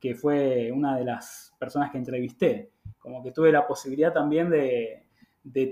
que 0.03 0.15
fue 0.15 0.69
una 0.69 0.97
de 0.97 1.05
las 1.05 1.53
personas 1.57 1.89
que 1.89 1.97
entrevisté. 1.97 2.73
Como 2.99 3.23
que 3.23 3.31
tuve 3.31 3.53
la 3.53 3.65
posibilidad 3.65 4.11
también 4.11 4.49
de, 4.49 5.05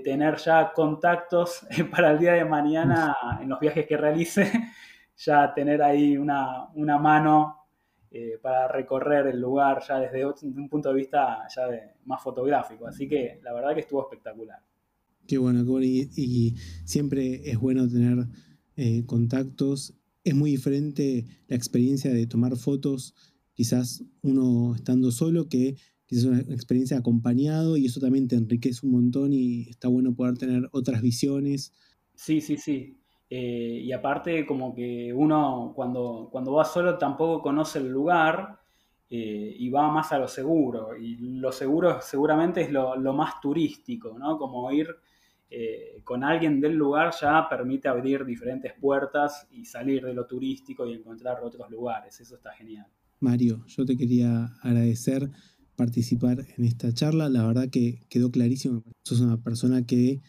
tener 0.02 0.38
ya 0.38 0.72
contactos 0.72 1.66
para 1.90 2.12
el 2.12 2.18
día 2.18 2.32
de 2.32 2.46
mañana 2.46 3.14
en 3.42 3.50
los 3.50 3.60
viajes 3.60 3.86
que 3.86 3.98
realice, 3.98 4.50
ya 5.18 5.52
tener 5.52 5.82
ahí 5.82 6.16
una, 6.16 6.70
mano 6.98 7.66
eh, 8.10 8.38
para 8.40 8.68
recorrer 8.68 9.26
el 9.26 9.38
lugar 9.38 9.82
ya 9.86 10.00
desde 10.00 10.24
un 10.24 10.70
punto 10.70 10.88
de 10.88 10.94
vista 10.94 11.46
ya 11.54 11.64
más 12.06 12.22
fotográfico. 12.22 12.86
Así 12.86 13.06
que 13.06 13.38
la 13.42 13.52
verdad 13.52 13.74
que 13.74 13.80
estuvo 13.80 14.00
espectacular. 14.00 14.60
Qué 15.28 15.36
bueno, 15.36 15.62
qué 15.62 15.70
bueno. 15.70 15.84
Y, 15.84 16.56
siempre 16.86 17.50
es 17.50 17.58
bueno 17.58 17.86
tener 17.86 18.28
eh, 18.76 19.04
contactos. 19.04 19.92
Es 20.24 20.34
muy 20.34 20.52
diferente 20.52 21.26
la 21.48 21.56
experiencia 21.56 22.10
de 22.10 22.26
tomar 22.26 22.56
fotos 22.56 23.14
quizás 23.54 24.04
uno 24.22 24.74
estando 24.74 25.10
solo, 25.10 25.48
que 25.48 25.76
quizás 26.06 26.24
una 26.24 26.40
experiencia 26.40 26.98
acompañado 26.98 27.76
y 27.76 27.86
eso 27.86 28.00
también 28.00 28.28
te 28.28 28.36
enriquece 28.36 28.86
un 28.86 28.92
montón 28.92 29.32
y 29.32 29.68
está 29.70 29.88
bueno 29.88 30.14
poder 30.14 30.36
tener 30.36 30.68
otras 30.72 31.02
visiones. 31.02 31.72
Sí, 32.14 32.40
sí, 32.40 32.56
sí. 32.56 32.98
Eh, 33.30 33.80
y 33.82 33.92
aparte 33.92 34.44
como 34.44 34.74
que 34.74 35.10
uno 35.14 35.72
cuando, 35.74 36.28
cuando 36.30 36.52
va 36.52 36.66
solo 36.66 36.98
tampoco 36.98 37.40
conoce 37.40 37.78
el 37.78 37.88
lugar 37.88 38.58
eh, 39.08 39.56
y 39.58 39.70
va 39.70 39.90
más 39.90 40.12
a 40.12 40.18
lo 40.18 40.28
seguro. 40.28 40.96
Y 40.96 41.16
lo 41.16 41.50
seguro 41.50 41.98
seguramente 42.02 42.60
es 42.60 42.70
lo, 42.70 42.96
más 43.14 43.40
turístico, 43.40 44.18
¿no? 44.18 44.36
Como 44.36 44.70
ir 44.70 44.88
eh, 45.48 46.00
con 46.04 46.24
alguien 46.24 46.60
del 46.60 46.74
lugar 46.74 47.12
ya 47.18 47.46
permite 47.48 47.88
abrir 47.88 48.24
diferentes 48.24 48.72
puertas 48.74 49.48
y 49.50 49.64
salir 49.64 50.04
de 50.04 50.14
lo 50.14 50.26
turístico 50.26 50.86
y 50.86 50.92
encontrar 50.92 51.42
otros 51.42 51.70
lugares. 51.70 52.20
Eso 52.20 52.36
está 52.36 52.52
genial. 52.52 52.86
Mario, 53.22 53.64
yo 53.68 53.86
te 53.86 53.96
quería 53.96 54.46
agradecer 54.62 55.30
participar 55.76 56.46
en 56.56 56.64
esta 56.64 56.92
charla. 56.92 57.28
La 57.28 57.46
verdad 57.46 57.70
que 57.70 58.00
quedó 58.08 58.30
clarísimo. 58.30 58.82
Sos 59.04 59.20
una 59.20 59.42
persona 59.42 59.86
que 59.86 60.20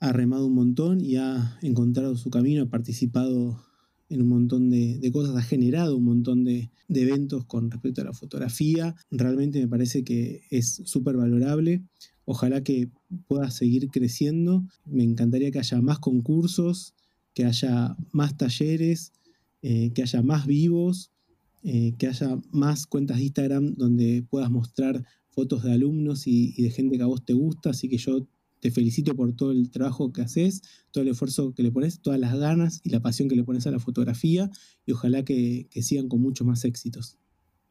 ha 0.00 0.12
remado 0.12 0.46
un 0.46 0.54
montón 0.54 1.00
y 1.00 1.16
ha 1.16 1.58
encontrado 1.62 2.16
su 2.16 2.30
camino, 2.30 2.62
ha 2.62 2.70
participado 2.70 3.62
en 4.08 4.22
un 4.22 4.28
montón 4.28 4.68
de, 4.68 5.10
cosas, 5.12 5.36
ha 5.36 5.42
generado 5.42 5.96
un 5.96 6.04
montón 6.04 6.44
de, 6.44 6.70
eventos 6.88 7.46
con 7.46 7.70
respecto 7.70 8.02
a 8.02 8.04
la 8.04 8.12
fotografía. 8.12 8.94
Realmente 9.10 9.60
me 9.60 9.68
parece 9.68 10.02
que 10.02 10.42
es 10.50 10.82
súper 10.84 11.16
valorable. 11.16 11.82
Ojalá 12.24 12.62
que 12.62 12.90
pueda 13.26 13.50
seguir 13.50 13.88
creciendo. 13.88 14.64
Me 14.84 15.04
encantaría 15.04 15.50
que 15.50 15.60
haya 15.60 15.80
más 15.80 15.98
concursos, 15.98 16.94
que 17.34 17.44
haya 17.44 17.96
más 18.12 18.36
talleres, 18.36 19.12
eh, 19.62 19.92
que 19.94 20.02
haya 20.02 20.22
más 20.22 20.46
vivos 20.46 21.12
eh, 21.64 21.94
que 21.96 22.08
haya 22.08 22.38
más 22.50 22.86
cuentas 22.86 23.18
de 23.18 23.24
Instagram 23.24 23.74
donde 23.76 24.24
puedas 24.28 24.50
mostrar 24.50 25.04
fotos 25.32 25.62
de 25.62 25.72
alumnos 25.72 26.26
y, 26.26 26.60
de 26.60 26.70
gente 26.70 26.96
que 26.96 27.04
a 27.04 27.06
vos 27.06 27.24
te 27.24 27.34
gusta. 27.34 27.70
Así 27.70 27.88
que 27.88 27.98
yo 27.98 28.26
te 28.60 28.70
felicito 28.70 29.14
por 29.14 29.32
todo 29.34 29.52
el 29.52 29.70
trabajo 29.70 30.12
que 30.12 30.22
haces, 30.22 30.62
todo 30.90 31.02
el 31.02 31.10
esfuerzo 31.10 31.54
que 31.54 31.62
le 31.62 31.70
pones, 31.70 32.00
todas 32.02 32.18
las 32.18 32.36
ganas 32.38 32.80
y 32.84 32.90
la 32.90 33.00
pasión 33.00 33.28
que 33.28 33.36
le 33.36 33.44
pones 33.44 33.66
a 33.66 33.70
la 33.70 33.78
fotografía 33.78 34.50
y 34.84 34.92
ojalá 34.92 35.24
que, 35.24 35.68
sigan 35.72 36.08
con 36.08 36.20
muchos 36.20 36.46
más 36.46 36.64
éxitos. 36.64 37.16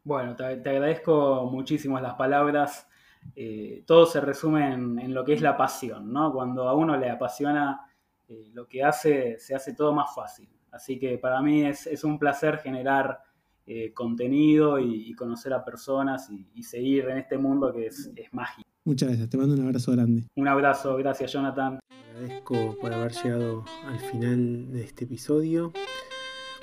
Bueno, 0.03 0.35
te, 0.35 0.43
agradezco 0.43 1.49
muchísimo 1.51 1.99
las 1.99 2.15
palabras. 2.15 2.87
Eh, 3.35 3.83
todo 3.85 4.05
se 4.05 4.21
resume 4.21 4.73
en, 4.73 5.13
lo 5.13 5.25
que 5.25 5.33
es 5.33 5.41
la 5.41 5.57
pasión, 5.57 6.11
¿no? 6.11 6.31
Cuando 6.33 6.67
a 6.67 6.75
uno 6.75 6.97
le 6.97 7.09
apasiona 7.09 7.81
eh, 8.29 8.49
lo 8.53 8.67
que 8.67 8.83
hace, 8.83 9.37
se 9.37 9.53
hace 9.53 9.73
todo 9.73 9.93
más 9.93 10.15
fácil. 10.15 10.49
Así 10.71 10.97
que 10.97 11.17
para 11.17 11.41
mí 11.41 11.65
es, 11.65 11.85
es 11.87 12.05
un 12.05 12.17
placer 12.17 12.57
generar 12.59 13.19
eh, 13.65 13.93
contenido 13.93 14.79
y, 14.79 15.13
conocer 15.13 15.53
a 15.53 15.63
personas 15.63 16.29
y, 16.29 16.63
seguir 16.63 17.05
en 17.09 17.17
este 17.17 17.37
mundo 17.37 17.71
que 17.71 17.87
es, 17.87 18.11
es 18.15 18.33
mágico. 18.33 18.67
Muchas 18.83 19.09
gracias, 19.09 19.29
te 19.29 19.37
mando 19.37 19.53
un 19.53 19.61
abrazo 19.61 19.91
grande. 19.91 20.23
Un 20.35 20.47
abrazo, 20.47 20.97
gracias 20.97 21.31
Jonathan. 21.31 21.79
agradezco 22.09 22.75
por 22.81 22.93
haber 22.93 23.11
llegado 23.11 23.63
al 23.85 23.99
final 23.99 24.71
de 24.71 24.83
este 24.83 25.05
episodio. 25.05 25.71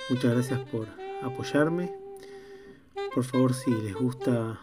Muchas 0.09 0.33
gracias 0.33 0.59
por 0.71 0.87
apoyarme. 1.21 1.93
Por 3.13 3.23
favor, 3.23 3.53
si 3.53 3.71
les 3.71 3.95
gusta 3.95 4.59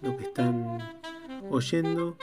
lo 0.00 0.16
que 0.16 0.24
están 0.24 0.78
oyendo, 1.50 2.16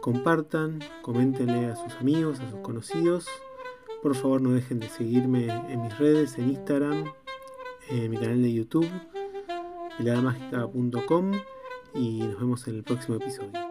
compartan, 0.00 0.80
coméntenle 1.02 1.66
a 1.66 1.76
sus 1.76 1.94
amigos, 1.96 2.40
a 2.40 2.50
sus 2.50 2.60
conocidos. 2.60 3.26
Por 4.02 4.14
favor, 4.14 4.40
no 4.40 4.52
dejen 4.52 4.80
de 4.80 4.88
seguirme 4.88 5.48
en 5.70 5.82
mis 5.82 5.98
redes, 5.98 6.38
en 6.38 6.50
Instagram, 6.50 7.12
en 7.90 8.10
mi 8.10 8.16
canal 8.16 8.42
de 8.42 8.52
YouTube, 8.52 8.88
peladamagica.com 9.96 11.32
y 11.94 12.18
nos 12.20 12.38
vemos 12.40 12.68
en 12.68 12.76
el 12.76 12.82
próximo 12.82 13.16
episodio. 13.16 13.67